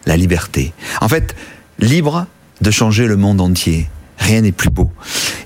[0.05, 0.73] la liberté.
[0.99, 1.36] En fait,
[1.82, 2.27] libre
[2.61, 3.88] de changer le monde entier.
[4.22, 4.89] Rien n'est plus beau.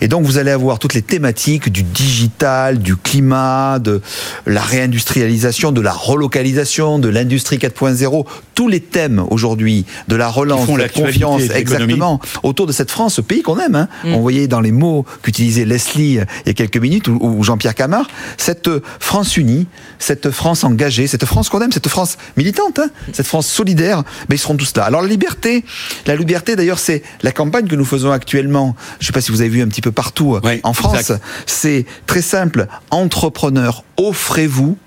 [0.02, 4.02] Et donc vous allez avoir toutes les thématiques du digital, du climat, de
[4.46, 10.68] la réindustrialisation, de la relocalisation, de l'industrie 4.0, tous les thèmes aujourd'hui de la relance,
[10.68, 13.76] de la confiance, exactement, autour de cette France, ce pays qu'on aime.
[13.76, 13.88] Hein.
[14.06, 17.44] On voyait dans les mots qu'utilisait Leslie euh, il y a quelques minutes, ou, ou
[17.44, 18.08] Jean-Pierre Camard,
[18.38, 18.70] cette
[19.00, 19.68] France unie,
[20.00, 24.36] cette France engagée, cette France qu'on aime, cette France militante, hein, cette France solidaire, ben,
[24.36, 24.84] ils seront tous là.
[24.84, 25.64] Alors la liberté,
[26.06, 28.65] la liberté d'ailleurs, c'est la campagne que nous faisons actuellement.
[29.00, 31.12] Je ne sais pas si vous avez vu un petit peu partout en France.
[31.46, 32.68] C'est très simple.
[32.92, 34.78] Entrepreneurs, offrez-vous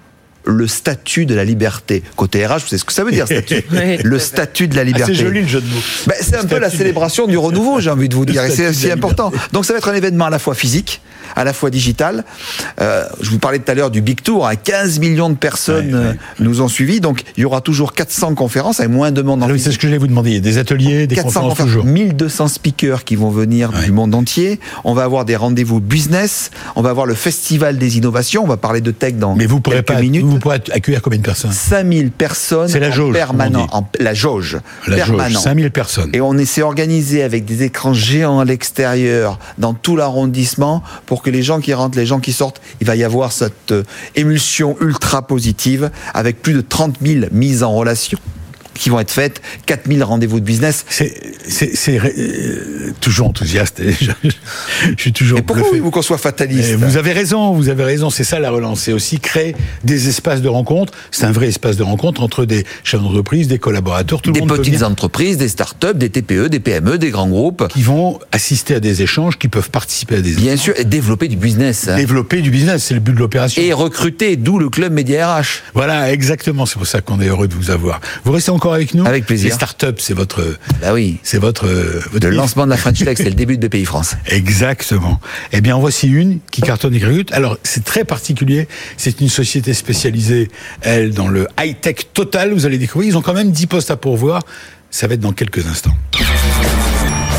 [0.45, 2.03] le statut de la liberté.
[2.17, 3.65] Côté RH, vous savez ce que ça veut dire, statut
[4.03, 5.15] Le statut de la Ah, liberté.
[5.15, 5.81] C'est joli le jeu de mots.
[6.07, 8.91] Ben, c'est un peu la célébration du renouveau, j'ai envie de vous dire, et c'est
[8.91, 9.31] important.
[9.53, 11.03] Donc ça va être un événement à la fois physique,
[11.39, 12.25] à la fois digital.
[12.81, 15.95] Euh, je vous parlais tout à l'heure du Big Tour, hein, 15 millions de personnes
[15.95, 16.07] Ouais, ouais.
[16.09, 19.41] euh, nous ont suivis, donc il y aura toujours 400 conférences avec moins de monde
[19.43, 20.31] en Alors, oui, c'est ce que j'allais vous demander.
[20.31, 21.85] Il y a des ateliers, des 400 conférences conférences, toujours.
[21.85, 23.85] 1200 speakers qui vont venir Ouais.
[23.85, 24.59] du monde entier.
[24.85, 26.51] On va avoir des rendez-vous business.
[26.77, 28.43] On va avoir le festival des innovations.
[28.43, 30.25] On va parler de tech dans Mais vous pourrez quelques pas, minutes.
[30.25, 31.53] vous pourrez accueillir combien de personnes?
[31.53, 35.39] 5000 personnes C'est la en jauge, permanent, en, la jauge, La jauge, permanent.
[35.41, 36.11] 5000 personnes.
[36.13, 41.28] Et on s'est organisé avec des écrans géants à l'extérieur, dans tout l'arrondissement, pour que
[41.31, 44.77] les gens qui rentrent, les gens qui sortent, il va y avoir cette euh, émulsion
[44.81, 48.19] ultra positive, avec plus de 30 000 mises en relation
[48.79, 50.85] qui vont être faites, 4 000 rendez-vous de business.
[50.89, 51.13] C'est
[51.89, 53.83] euh, toujours enthousiaste.
[54.01, 54.11] Je,
[54.97, 57.85] je suis toujours Et pourquoi voulez-vous qu'on soit fataliste Et vous avez raison, vous avez
[57.85, 58.81] raison, c'est ça la relance.
[58.81, 59.55] C'est aussi créer
[59.85, 60.93] des espaces de rencontre.
[61.11, 64.47] C'est un vrai espace de rencontre entre des chefs d'entreprise, des collaborateurs, tout Des le
[64.47, 67.67] monde peut petites entreprises, des startups, des TPE, des PME, des grands groupes.
[67.69, 70.85] qui vont assister à des échanges, qui peuvent participer à des Bien échanges, sûr, et
[70.85, 71.89] développer du business.
[71.89, 71.97] hein.
[71.97, 73.61] développer du business, c'est le but de l'opération.
[73.61, 75.63] Et recruter, d'où le club Média RH.
[75.75, 76.67] Voilà, exactement.
[76.67, 78.01] C'est pour ça qu'on est heureux de vous avoir.
[78.25, 79.49] Vous restez encore avec nous Avec plaisir.
[79.49, 80.43] Les startups, c'est votre,
[80.81, 81.19] Bah oui.
[81.23, 82.43] c'est votre, votre Le livre.
[82.43, 84.17] lancement de la French Tech, c'est le début de BPI France.
[84.27, 85.21] Exactement.
[85.53, 87.33] Eh bien, en voici une qui cartonne et qui recrute.
[87.33, 88.69] Alors, c'est très particulier.
[88.97, 90.49] C'est une société spécialisée,
[90.83, 92.53] elle, dans le high-tech total.
[92.53, 93.09] Vous allez découvrir.
[93.11, 94.43] Ils ont quand même 10 postes à pourvoir.
[94.91, 95.95] Ça va être dans quelques instants.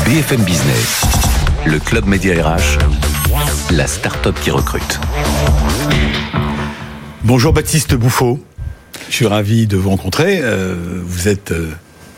[0.04, 1.02] BFM Business,
[1.66, 2.78] le club média RH,
[3.72, 5.00] la start-up qui recrute.
[7.24, 8.38] Bonjour Baptiste Bouffaut.
[9.10, 10.38] Je suis ravi de vous rencontrer.
[10.40, 11.50] Euh, vous êtes...
[11.50, 11.68] euh,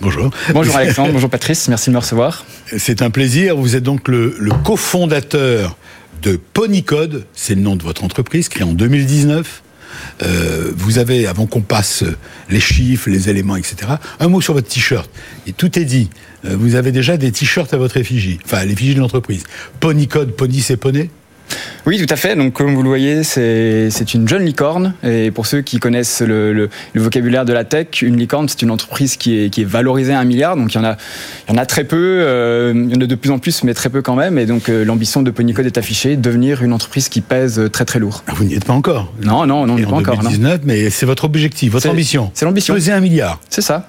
[0.03, 0.31] bonjour.
[0.53, 2.45] Bonjour Alexandre, bonjour Patrice, merci de me recevoir.
[2.77, 3.57] C'est un plaisir.
[3.57, 5.79] Vous êtes donc le, le cofondateur
[6.21, 7.25] de Ponycode.
[7.33, 9.63] C'est le nom de votre entreprise, créée en 2019.
[10.23, 12.05] Euh, vous avez, avant qu'on passe
[12.51, 13.77] les chiffres, les éléments, etc.,
[14.21, 15.11] un mot sur votre t-shirt.
[15.47, 16.11] Et tout est dit.
[16.45, 18.39] Euh, vous avez déjà des t-shirts à votre effigie.
[18.45, 19.45] Enfin, à l'effigie de l'entreprise.
[19.81, 21.09] Ponycode, Pony, c'est poney?
[21.87, 22.37] Oui, tout à fait.
[22.37, 24.95] Donc, comme vous le voyez, c'est une jeune licorne.
[25.03, 28.63] Et pour ceux qui connaissent le, le, le, vocabulaire de la tech, une licorne, c'est
[28.63, 30.57] une entreprise qui est, qui est valorisée à un milliard.
[30.57, 30.97] Donc, il y en a,
[31.49, 31.97] il y en a très peu.
[32.23, 34.39] Euh, il y en a de plus en plus, mais très peu quand même.
[34.39, 37.99] Et donc, euh, l'ambition de Ponycode est affichée, devenir une entreprise qui pèse très très
[37.99, 38.23] lourd.
[38.29, 39.13] Ah, vous n'y êtes pas encore.
[39.23, 40.19] Non, non, non, on n'y est pas encore.
[40.19, 42.31] 2019, mais c'est votre objectif, votre ambition.
[42.35, 42.75] C'est l'ambition.
[42.75, 43.41] Peser un milliard.
[43.51, 43.89] C'est ça.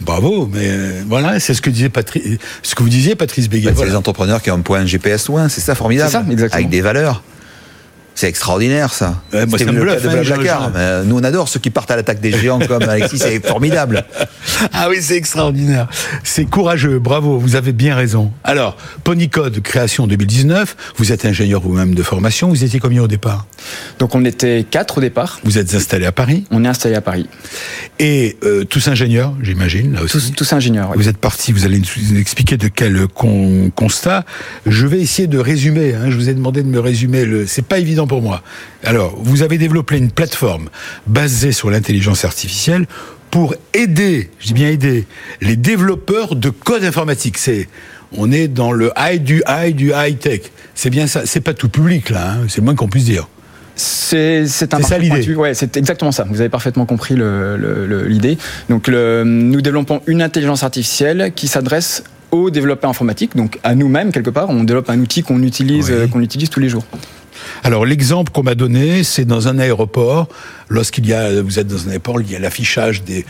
[0.00, 3.66] Bravo, mais euh, voilà, c'est ce que disait Patrice, ce que vous disiez, Patrice Béguet.
[3.68, 3.88] Bah, voilà.
[3.88, 6.10] C'est les entrepreneurs qui ont un point GPS loin, c'est ça formidable.
[6.10, 6.56] C'est ça, exactement.
[6.56, 7.22] Avec des valeurs.
[8.20, 9.22] C'est extraordinaire ça.
[9.32, 10.72] Ouais, C'était me le bluffe, cas de hein, Blablacar.
[10.74, 13.46] je- Mais Nous on adore ceux qui partent à l'attaque des géants comme Alexis, c'est
[13.46, 14.04] formidable.
[14.72, 15.86] Ah oui, c'est extraordinaire.
[16.24, 18.32] C'est courageux, bravo, vous avez bien raison.
[18.42, 23.46] Alors, Ponycode, création 2019, vous êtes ingénieur vous-même de formation, vous étiez combien au départ?
[24.00, 25.38] Donc, on était quatre au départ.
[25.44, 26.42] Vous êtes installé à Paris?
[26.50, 27.28] On est installé à Paris.
[28.00, 30.12] et euh, tous ingénieurs, j'imagine, là aussi.
[30.14, 30.90] Tous, tous ingénieurs.
[30.90, 30.96] oui.
[30.96, 34.24] Vous êtes parti, vous allez nous expliquer de quel con- constat.
[34.66, 35.94] Je vais essayer de résumer.
[35.94, 37.24] hein, je vous ai demandé de me résumer.
[37.24, 38.42] Le, c'est pas évident pour moi.
[38.82, 40.68] Alors, vous avez développé une plateforme
[41.06, 42.86] basée sur l'intelligence artificielle
[43.30, 45.06] pour aider, je dis bien aider,
[45.40, 47.38] les développeurs de code informatique.
[47.38, 47.68] C'est,
[48.16, 50.40] on est dans le high du high du high tech.
[50.74, 51.22] C'est bien ça.
[51.26, 52.32] C'est pas tout public là.
[52.32, 53.28] hein, c'est le moins qu'on puisse dire.
[53.76, 54.42] C'est
[54.74, 55.34] un ça, l'idée.
[55.36, 56.24] Ouais, c'est exactement ça.
[56.28, 58.36] Vous avez parfaitement compris le- le- le- l'idée.
[58.68, 62.02] Donc, nous développons une intelligence artificielle qui s'adresse
[62.32, 64.50] aux développeurs informatiques, donc à nous-mêmes quelque part.
[64.50, 65.94] On développe un outil qu'on utilise, Oui.
[65.96, 66.84] euh, qu'on utilise tous les jours.
[67.64, 70.28] Alors l'exemple qu'on m'a donné, c'est dans un aéroport.
[70.68, 73.24] Lorsqu'il y a, vous êtes dans un aéroport, il y a l'affichage des,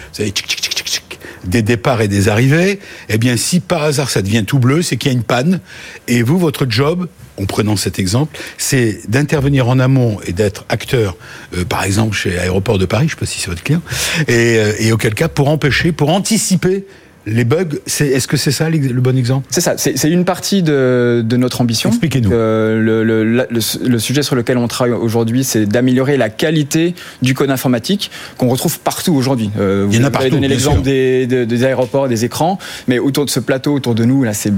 [1.44, 2.80] des départs et des arrivées.
[3.08, 5.60] Eh bien, si par hasard ça devient tout bleu, c'est qu'il y a une panne.
[6.06, 7.08] Et vous, votre job,
[7.40, 11.16] en prenant cet exemple, c'est d'intervenir en amont et d'être acteur,
[11.56, 13.82] euh, par exemple chez Aéroport de Paris, je ne sais pas si c'est votre client,
[14.26, 16.84] et, euh, et auquel cas pour empêcher, pour anticiper
[17.28, 17.64] les bugs.
[17.86, 19.46] C'est, est-ce que c'est ça le bon exemple?
[19.50, 21.90] C'est ça, c'est une partie de, de notre ambition.
[21.90, 22.32] Expliquez-nous.
[22.32, 26.28] Euh, le, le- la- le- le sujet sur lequel on travaille aujourd'hui, c'est d'améliorer la
[26.30, 29.50] qualité du code informatique qu'on retrouve partout aujourd'hui.
[29.58, 32.58] Euh, vous Il y en a avez partout, donné l'exemple des- des aéroports, des écrans,
[32.86, 34.52] mais autour de ce plateau, autour de nous, là, c'est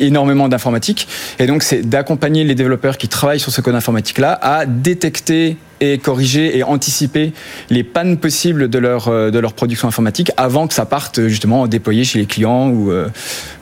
[0.00, 1.08] énormément d'informatique.
[1.38, 5.98] Et donc, c'est d'accompagner les développeurs qui travaillent sur ce code informatique-là à détecter et
[5.98, 7.32] corriger et anticiper
[7.70, 11.66] les pannes possibles de leur, euh, de leur production informatique avant que ça parte justement
[11.66, 13.08] déployer chez les clients ou, euh,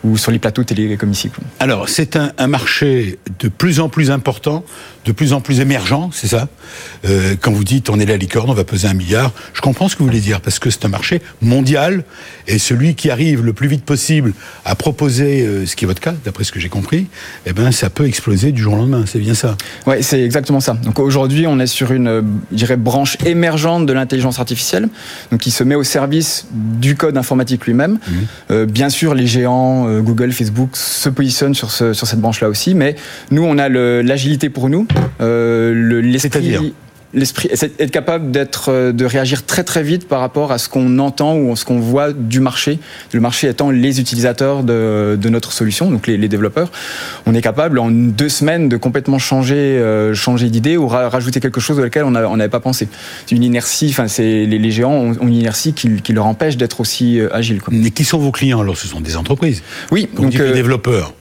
[0.05, 1.31] ou sur les plateaux télé comme ici.
[1.61, 4.65] Alors, c'est un, un marché de plus en plus important,
[5.05, 6.49] de plus en plus émergent, c'est ça?
[7.05, 9.89] Euh, Quand vous dites on est la licorne, on va peser un milliard, je comprends
[9.89, 12.05] ce que vous voulez dire, parce que c'est un marché mondial,
[12.49, 14.33] et celui qui arrive le plus vite possible
[14.65, 17.07] à proposer, euh, ce qui est votre cas, d'après ce que j'ai compris,
[17.47, 19.57] eh ben, ça peut exploser du jour au lendemain, c'est bien ça?
[19.87, 20.75] Ouais, c'est exactement ça.
[20.75, 24.89] Donc aujourd'hui, on est sur une, euh, je dirais, branche émergente de l'intelligence artificielle,
[25.31, 27.99] donc qui se met au service du code informatique lui-même.
[28.51, 32.49] Euh, bien sûr, les géants, euh, Google, Facebook, se positionnent sur, ce, sur cette branche-là
[32.49, 32.97] aussi, mais
[33.31, 34.87] nous, on a l'agilité pour nous,
[35.21, 36.31] euh, le- l'esprit.
[36.31, 36.63] C'est-à-dire
[37.17, 40.69] L'esprit, c'est être capable d'être, euh, de réagir très très vite par rapport à ce
[40.69, 42.79] qu'on entend ou ce qu'on voit du marché.
[43.13, 46.71] Le marché étant les utilisateurs de, de notre solution, donc les, les développeurs.
[47.25, 51.41] On est capable en deux semaines de complètement changer, euh, changer d'idée ou ra- rajouter
[51.41, 52.87] quelque chose auquel on n'avait pas pensé.
[53.27, 53.89] C'est une inertie.
[53.89, 57.19] Enfin, c'est les, les géants ont, ont une inertie qui, qui leur empêche d'être aussi
[57.19, 57.63] euh, agiles.
[57.63, 57.73] quoi.
[57.75, 58.77] Mais qui sont vos clients alors?
[58.77, 59.63] Ce sont des entreprises.
[59.91, 61.15] Oui, Donc, donc les euh, développeurs.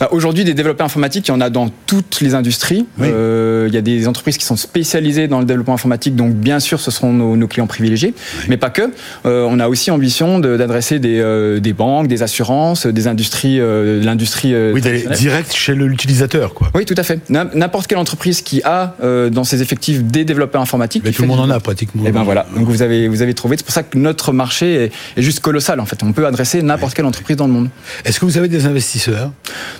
[0.00, 2.86] Bah, Aujourd'hui, des développeurs informatiques, il y en a dans toutes les industries.
[2.98, 3.08] Oui.
[3.10, 6.60] Euh, il y a des entreprises qui sont spécialisées dans le développement informatique, donc bien
[6.60, 8.14] sûr, ce seront nos, nos clients privilégiés,
[8.48, 8.82] mais pas que.
[9.26, 13.60] Euh, on a aussi ambition de- d'adresser des, euh, des banques, des assurances, des industries,
[13.60, 14.54] euh, l'industrie.
[14.54, 16.70] euh, Oui, d'aller direct chez l'utilisateur, quoi.
[16.74, 17.20] Oui, tout à fait.
[17.30, 21.02] N'im- N'importe quelle entreprise qui a euh, dans ses effectifs des développeurs informatiques.
[21.04, 22.04] Mais tout le monde en a pratiquement.
[22.06, 22.46] Et ben voilà.
[22.56, 23.56] Donc vous avez vous avez trouvé.
[23.56, 26.02] C'est pour ça que notre marché est, est juste colossal en fait.
[26.02, 27.68] On peut adresser n'importe quelle entreprise dans le monde.
[28.04, 29.30] Est-ce que vous avez des investisseurs?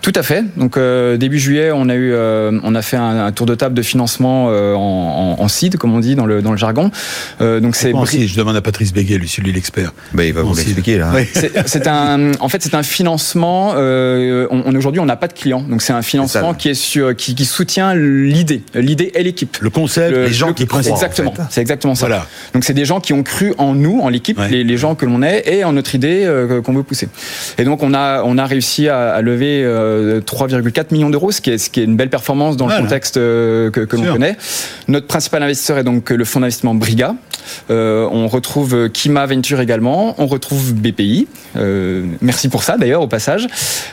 [0.01, 0.45] Tout à fait.
[0.57, 3.55] Donc euh, début juillet, on a eu, euh, on a fait un, un tour de
[3.55, 5.47] table de financement euh, en, en,
[5.78, 6.91] comme on dit dans le dans le jargon.
[7.41, 9.93] Euh, donc c'est Je demande à Patrice Béguet, lui, celui l'expert.
[10.14, 11.11] Ben, il va vous l'expliquer là.
[11.14, 11.22] Oui.
[11.66, 13.74] c'est un, en fait, c'est un financement.
[13.76, 16.57] Euh, on, on- aujourd'hui, on n'a pas de client, donc c'est un financement ça.
[16.59, 19.59] qui est sur, qui, qui soutient l'idée, l'idée et l'équipe.
[19.61, 20.80] Le concept, Le- les gens le- qui croient.
[20.83, 21.43] Exactement, en fait.
[21.51, 22.07] c'est exactement ça.
[22.07, 22.26] Voilà.
[22.55, 24.49] Donc c'est des gens qui ont cru en nous, en l'équipe, Ouais.
[24.49, 27.09] les, les gens que l'on est et en notre idée euh, qu'on veut pousser.
[27.59, 29.71] Et donc on a on a réussi à, à lever euh,
[30.20, 32.80] 3,4 millions d'euros, ce qui est ce qui est une belle performance dans Voilà.
[32.80, 34.36] le contexte euh, que, que l'on connaît.
[34.88, 37.14] Notre principal investisseur est donc le fonds d'investissement Briga.
[37.70, 40.14] Euh, on retrouve Kima Venture également.
[40.18, 41.26] On retrouve BPI.
[41.56, 43.46] Euh, merci pour ça d'ailleurs au passage.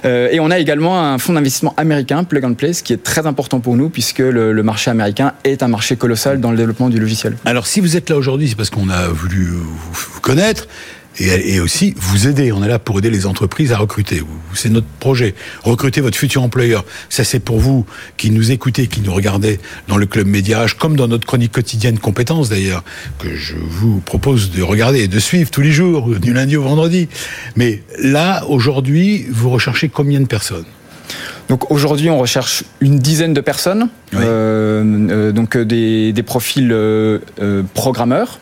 [0.05, 3.01] Euh, et on a également un fonds d'investissement américain, Plug and Play, ce qui est
[3.03, 6.57] très important pour nous puisque le, le marché américain est un marché colossal dans le
[6.57, 7.35] développement du logiciel.
[7.45, 9.45] Alors, si vous êtes là aujourd'hui, c'est parce qu'on a voulu
[9.91, 10.67] vous connaître
[11.19, 12.51] et, et aussi vous aider.
[12.51, 14.23] On est là pour aider les entreprises à recruter.
[14.53, 15.35] C'est notre projet.
[15.63, 16.85] Recruter votre futur employeur.
[17.09, 17.85] Ça, c'est pour vous
[18.17, 21.99] qui nous écoutez, qui nous regardez dans le club médiage, comme dans notre chronique quotidienne
[21.99, 22.83] compétences d'ailleurs,
[23.19, 26.63] que je vous propose de regarder et de suivre tous les jours, du lundi au
[26.63, 27.09] vendredi.
[27.55, 30.65] Mais là, aujourd'hui, vous recherchez combien de personnes?
[31.47, 36.71] Donc aujourd'hui, on recherche une dizaine de personnes, euh, euh, donc euh, des, des profils
[37.73, 38.39] programmeurs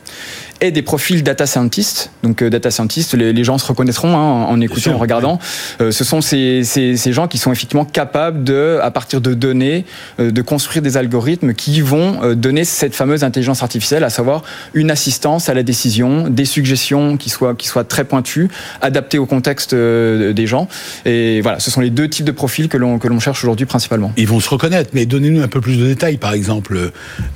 [0.61, 2.11] et des profils data scientists.
[2.23, 5.39] Donc euh, data scientists, les, les, gens se reconnaîtront hein, en, écoutant, en regardant.
[5.81, 9.33] Euh, ce sont ces, ces, ces, gens qui sont effectivement capables de, à partir de
[9.33, 9.85] données,
[10.19, 14.43] euh, de construire des algorithmes qui vont donner cette fameuse intelligence artificielle, à savoir
[14.73, 18.49] une assistance à la décision, des suggestions qui soient, qui soient très pointues,
[18.81, 20.67] adaptées au contexte des gens.
[21.05, 23.65] Et voilà, ce sont les deux types de profils que l'on que l'on cherche aujourd'hui
[23.65, 24.11] principalement.
[24.17, 26.17] Ils vont se reconnaître, mais donnez-nous un peu plus de détails.
[26.17, 26.91] Par exemple,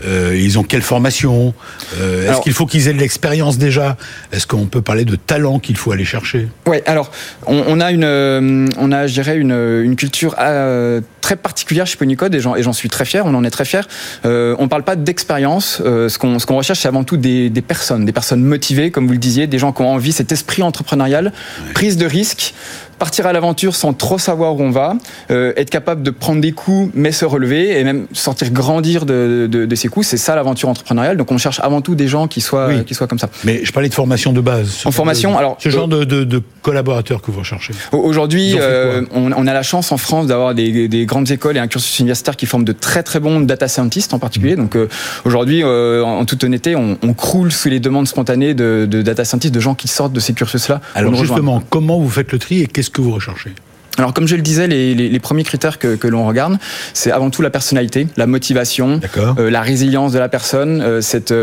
[0.06, 1.54] ils ont quelle formation
[1.98, 3.98] Est-ce qu'il faut qu'ils aient de expérience déjà
[4.32, 6.48] Est-ce qu'on peut parler de talent qu'il faut aller chercher?
[6.66, 7.12] Oui, alors
[7.46, 11.86] on, on, a une, euh, on a, je dirais, une, une culture euh, très particulière
[11.86, 13.26] chez Ponicode et j'en suis très fier.
[13.26, 13.88] On en est très fier.
[14.26, 15.82] Euh, on parle pas d'expérience.
[15.86, 18.92] Euh, ce qu'on ce qu'on recherche, c'est avant tout des, des, personnes, des personnes motivées,
[18.92, 21.74] comme vous le disiez, des gens qui ont envie, cet esprit entrepreneurial, ouais.
[21.74, 22.54] prise de risque
[23.02, 24.94] partir à l'aventure sans trop savoir où on va,
[25.32, 29.48] euh, être capable de prendre des coups mais se relever et même sortir grandir de,
[29.50, 31.18] de, de ces coups, c'est ça l'aventure entrepreneuriale.
[31.18, 32.86] Donc on cherche avant tout des gens qui soient, oui.
[32.86, 33.28] qui soient comme ça.
[33.44, 34.84] Mais je parlais de formation de base.
[34.86, 37.74] En formation, de, alors ce genre de, de, collaborateurs que vous recherchez.
[37.92, 41.60] Aujourd'hui, euh, on, on, a la chance en France d'avoir des, des, grandes écoles et
[41.60, 44.54] un cursus universitaire qui forment de très très bons data scientists en particulier.
[44.54, 44.60] Mmh.
[44.60, 44.88] Donc euh,
[45.26, 49.26] aujourd'hui, euh, en toute honnêteté, on, on, croule sous les demandes spontanées de, de data
[49.26, 50.82] scientists, de gens qui sortent de ces cursus-là.
[50.94, 53.54] Alors justement, comment vous faites le tri et qu'est-ce que vous recherchez
[53.98, 56.58] alors comme je le disais, les, les, les premiers critères que, que l'on regarde,
[56.94, 61.34] c'est avant tout la personnalité, la motivation, euh, la résilience de la personne, euh, cette,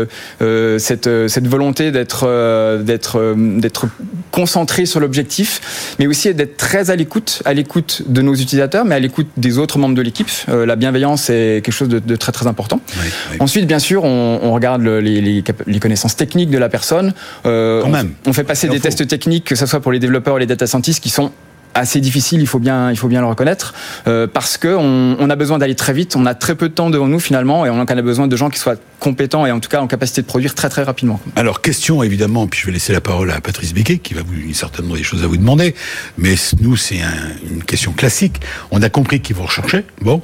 [0.41, 3.87] euh, cette, cette volonté d'être euh, d'être euh, d'être
[4.31, 8.95] concentré sur l'objectif, mais aussi d'être très à l'écoute, à l'écoute de nos utilisateurs, mais
[8.95, 10.29] à l'écoute des autres membres de l'équipe.
[10.49, 12.81] Euh, la bienveillance est quelque chose de, de très très important.
[12.95, 13.37] Oui, oui.
[13.39, 17.13] Ensuite, bien sûr, on, on regarde le, les, les, connaissances techniques de la personne.
[17.43, 18.13] Quand on, même.
[18.25, 20.67] on fait passer des tests techniques, que ce soit pour les développeurs ou les data
[20.67, 21.31] scientists, qui sont
[21.73, 23.73] assez difficile, il faut bien, il faut bien le reconnaître,
[24.07, 26.73] euh, parce que on, on a besoin d'aller très vite, on a très peu de
[26.73, 29.59] temps devant nous finalement, et on a besoin de gens qui soient compétents et en
[29.59, 31.19] tout cas en capacité de produire très très rapidement.
[31.35, 34.53] Alors question évidemment, puis je vais laisser la parole à Patrice Béquet qui va vous
[34.53, 35.73] certainement des choses à vous demander,
[36.17, 37.13] mais nous c'est un,
[37.49, 38.41] une question classique.
[38.71, 39.85] On a compris qui vous recherchez.
[40.01, 40.21] Bon,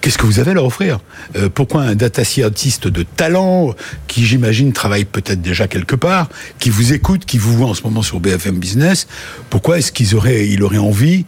[0.00, 1.00] qu'est-ce que vous avez à leur offrir?
[1.36, 3.74] Euh, Pourquoi un data scientist de talent
[4.08, 7.82] qui j'imagine travaille peut-être déjà quelque part, qui vous écoute, qui vous voit en ce
[7.82, 9.06] moment sur BFM Business,
[9.50, 11.26] pourquoi est-ce qu'ils auraient, il aurait envie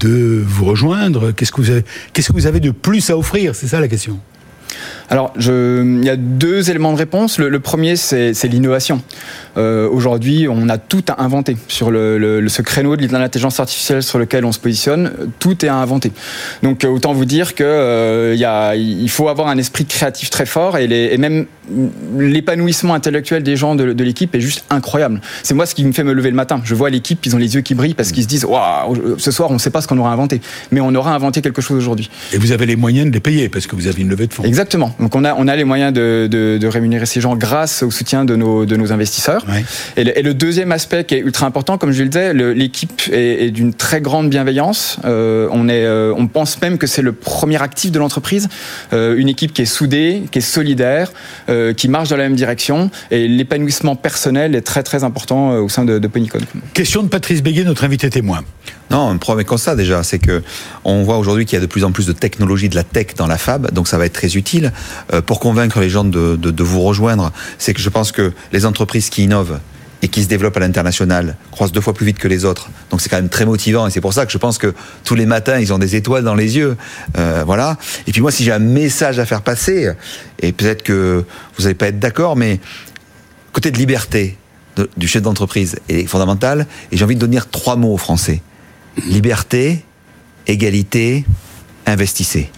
[0.00, 1.32] de vous rejoindre?
[1.32, 1.82] Qu'est-ce que
[2.12, 3.54] qu'est-ce que vous avez de plus à offrir?
[3.54, 4.18] C'est ça la question.
[5.10, 7.38] Alors, je, il y a deux éléments de réponse.
[7.38, 9.02] Le, le premier, c'est l'innovation.
[9.56, 14.02] Euh, Aujourd'hui, on a tout à inventer sur le, le, ce créneau de l'intelligence artificielle
[14.02, 15.12] sur lequel on se positionne.
[15.38, 16.12] Tout est à inventer.
[16.62, 20.46] Donc, autant vous dire que euh, y a, il faut avoir un esprit créatif très
[20.46, 21.46] fort et, les, et même
[22.18, 25.20] l'épanouissement intellectuel des gens de, de l'équipe est juste incroyable.
[25.42, 26.60] C'est moi ce qui me fait me lever le matin.
[26.64, 29.30] Je vois l'équipe, ils ont les yeux qui brillent parce qu'ils se disent waouh, ce
[29.30, 31.76] soir, on ne sait pas ce qu'on aura inventé, mais on aura inventé quelque chose
[31.76, 32.10] aujourd'hui.
[32.32, 34.34] Et vous avez les moyens de les payer parce que vous avez une levée de
[34.34, 34.44] fonds.
[34.44, 34.71] Exactement.
[34.78, 37.90] Donc on a, on a les moyens de, de, de rémunérer ces gens grâce au
[37.90, 39.44] soutien de nos, de nos investisseurs.
[39.96, 43.02] Et, le, et, le, deuxième aspect qui est ultra important, comme je le disais, l'équipe
[43.10, 44.98] est, est d'une très grande bienveillance.
[45.04, 48.48] Euh, on, est, euh, on pense même que c'est le premier actif de l'entreprise.
[48.92, 51.12] Euh, une équipe qui est soudée, qui est solidaire,
[51.48, 52.90] euh, qui marche dans la même direction.
[53.10, 56.38] Et l'épanouissement personnel est très très important au sein de, de Ponycon.
[56.74, 58.42] Question de Patrice Béguet, notre invité témoin.
[58.90, 60.42] Non, un premier constat déjà, c'est que
[60.84, 63.14] on voit aujourd'hui qu'il y a de plus en plus de technologie, de la tech
[63.16, 64.61] dans la fab, donc ça va être très utile
[65.12, 67.32] euh, pour convaincre les gens de, vous rejoindre.
[67.58, 69.58] C'est que je pense que les entreprises qui innovent
[70.02, 72.70] et qui se développent à l'international croissent deux fois plus vite que les autres.
[72.90, 75.14] Donc c'est quand même très motivant et c'est pour ça que je pense que tous
[75.14, 76.76] les matins ils ont des étoiles dans les yeux.
[77.16, 77.76] Euh, voilà.
[78.06, 79.92] Et puis moi si j'ai un message à faire passer,
[80.40, 81.24] et peut-être que
[81.56, 82.60] vous n'allez pas être d'accord, mais
[83.52, 84.36] côté de liberté
[84.96, 88.42] du chef d'entreprise est fondamental et j'ai envie de donner trois mots aux Français
[89.06, 89.84] liberté,
[90.46, 91.24] égalité,
[91.86, 92.50] investissez.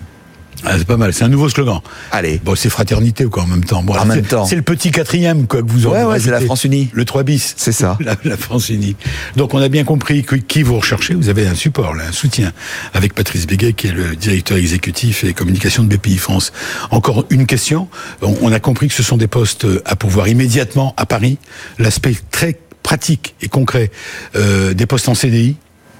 [0.65, 1.81] Ah, c'est pas mal, c'est un nouveau slogan.
[2.11, 2.41] Allez.
[2.43, 3.83] Bon, c'est fraternité quoi en même temps.
[3.83, 4.47] Bon, en même temps.
[4.47, 6.01] C'est le petit quatrième quoi que vous aurez.
[6.01, 6.91] Ouais, ouais, c'est la France unie.
[6.93, 7.55] Le 3 bis.
[7.57, 7.99] C'est ça.
[8.05, 8.97] La, la, France unie.
[9.37, 11.15] Donc on a bien compris que, qui vous recherchez.
[11.15, 12.53] Vous avez un support, là, un soutien
[12.93, 16.53] avec Patrice Béguet qui est le directeur exécutif et communication de BPI France.
[16.91, 17.89] Encore une question.
[18.23, 21.39] On, on a compris que ce sont des postes à pourvoir immédiatement à Paris.
[21.79, 23.91] L'aspect très pratique et concret
[24.37, 25.57] euh, des postes en CDI.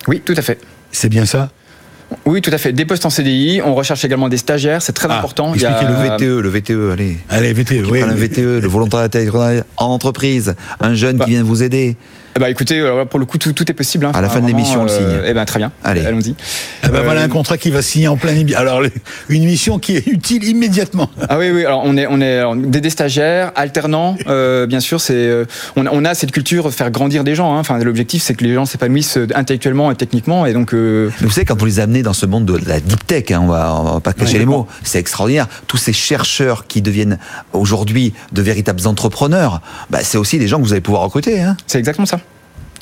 [0.07, 0.61] Oui, tout à fait.
[0.93, 1.51] C'est bien ça?
[2.27, 2.73] Oui, tout à fait.
[2.73, 3.61] Des postes en CDI.
[3.65, 4.83] On recherche également des stagiaires.
[4.83, 5.55] C'est très ah, important.
[5.55, 5.89] Expliquez a...
[5.89, 7.19] le VTE, le VTE, allez.
[7.29, 8.03] Allez, VTE, oui.
[8.03, 9.09] un VTE, le volontariat
[9.77, 10.55] en entreprise.
[10.81, 11.25] Un jeune bah.
[11.25, 11.97] qui vient vous aider.
[12.37, 14.07] Eh ben, écoutez, euh, pour le coup, tout, tout est possible.
[14.07, 14.13] hein.
[14.13, 14.99] À la fin de l'émission, on le signe.
[15.03, 15.71] euh, Eh ben, très bien.
[15.85, 16.05] Allez.
[16.05, 16.35] Allons-y.
[16.85, 18.83] Eh ben, Euh, voilà un contrat qui va signer en plein Alors,
[19.29, 21.11] une mission qui est utile immédiatement.
[21.29, 21.65] Ah oui, oui.
[21.65, 24.17] Alors on est, on est alors, des, des stagiaires, alternants.
[24.27, 25.45] euh, bien sûr, c'est, euh,
[25.77, 27.55] on, on a cette culture de faire grandir des gens.
[27.55, 27.61] hein.
[27.61, 30.45] Enfin, l'objectif, c'est que les gens s'épanouissent intellectuellement et techniquement.
[30.47, 32.81] Et donc, euh, Mais vous savez, quand vous les amenez dans ce monde de la
[32.81, 35.47] deep tech, hein, on, va, on va pas cacher Ouais, les mots, c'est extraordinaire.
[35.69, 37.19] Tous ces chercheurs qui deviennent
[37.53, 39.61] aujourd'hui de véritables entrepreneurs,
[39.91, 41.41] bah, c'est aussi des gens que vous allez pouvoir recruter.
[41.41, 41.57] Hein.
[41.67, 42.19] c'est exactement ça.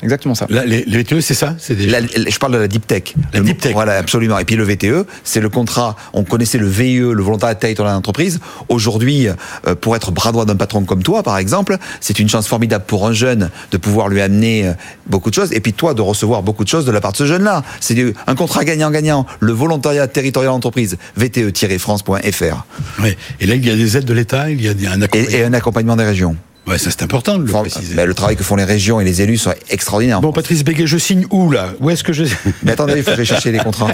[0.03, 0.45] Exactement ça.
[0.49, 1.55] Là, les, les VTE, c'est ça?
[1.57, 3.13] C'est des La- la- je parle de la deep tech.
[3.33, 3.73] La deep tech.
[3.73, 4.37] Voilà, absolument.
[4.37, 5.95] Et puis le VTE, c'est le contrat.
[6.13, 8.39] On connaissait le VIE, le volontariat territorial d'entreprise.
[8.69, 12.47] Aujourd'hui, euh, pour être bras droit d'un patron comme toi, par exemple, c'est une chance
[12.47, 14.73] formidable pour un jeune de pouvoir lui amener euh,
[15.07, 15.53] beaucoup de choses.
[15.53, 17.63] Et puis toi, de recevoir beaucoup de choses de la part de ce jeune-là.
[17.79, 19.25] C'est un contrat gagnant-gagnant.
[19.39, 22.65] Le volontariat territorial d'entreprise, VTE-France.fr.
[23.01, 23.17] Ouais.
[23.39, 25.29] Et là, il y a des aides de l'État, il y a des- un accompagnement.
[25.31, 26.35] Et, et un accompagnement des régions.
[26.65, 27.93] Ouais, ça c'est important de le préciser.
[27.95, 30.21] ben, le travail que font les régions et les élus sont extraordinaires.
[30.21, 31.73] Bon, Patrice Béguet, je signe où là?
[31.81, 32.23] Où est-ce que je
[32.63, 33.93] Mais attendez, il faut que j'aille chercher les contrats.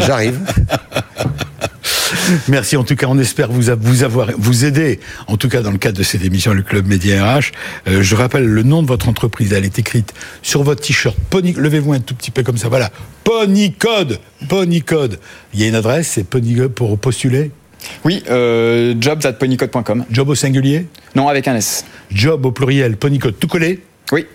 [0.00, 0.38] J'arrive.
[2.48, 5.62] Merci en tout cas, on espère vous, a- vous avoir vous aider en tout cas
[5.62, 7.52] dans le cadre de cette émission le club Média RH.
[7.88, 10.12] Euh, je rappelle le nom de votre entreprise, elle est écrite
[10.42, 11.16] sur votre t-shirt.
[11.30, 12.90] Pony, levez-vous un tout petit peu comme ça, voilà.
[13.24, 14.18] Ponycode,
[14.48, 15.18] Ponycode.
[15.54, 17.52] Il y a une adresse, c'est Ponycode pour postuler?
[18.04, 20.04] Oui, euh, jobs at ponycode.com.
[20.10, 21.84] Job au singulier, Non, avec un S.
[22.10, 23.82] job au pluriel, Ponycode tout collé.
[24.12, 24.26] Oui.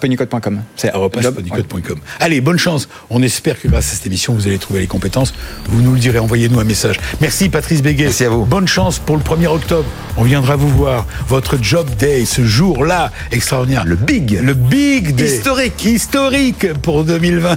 [0.00, 0.62] Ponycode.com.
[0.76, 1.98] C'est ponycode.com.
[2.20, 2.88] Allez, bonne chance.
[3.10, 5.34] On espère que grâce à cette émission, vous allez trouver les compétences.
[5.68, 6.98] Vous nous le direz, envoyez-nous un message.
[7.20, 8.04] Merci Patrice Béguet.
[8.04, 8.44] Merci à vous.
[8.44, 9.86] Bonne chance pour le 1er octobre.
[10.16, 11.06] On viendra vous voir.
[11.28, 13.84] Votre job day, ce jour-là, extraordinaire.
[13.84, 14.40] Le big.
[14.42, 15.36] Le big day.
[15.36, 15.84] Historique.
[15.84, 17.56] Historique pour 2020.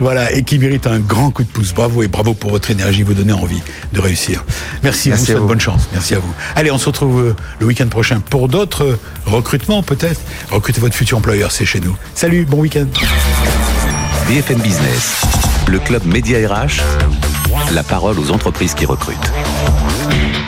[0.00, 1.72] voilà, et qui mérite un grand coup de pouce.
[1.74, 3.60] Bravo et bravo pour votre énergie, vous donnez envie
[3.92, 4.44] de réussir.
[4.82, 5.48] Merci, Merci à vous, à vous.
[5.48, 5.88] bonne chance.
[5.92, 6.32] Merci à vous.
[6.56, 10.20] Allez, on se retrouve euh, le week-end prochain pour d'autres euh, recrutements peut-être.
[10.50, 11.96] Recrutez votre futur employeur, c'est chez nous.
[12.14, 12.86] Salut, bon week-end.
[14.28, 15.22] BFM Business,
[15.66, 16.80] le club Média RH,
[17.74, 19.32] la parole aux entreprises qui recrutent.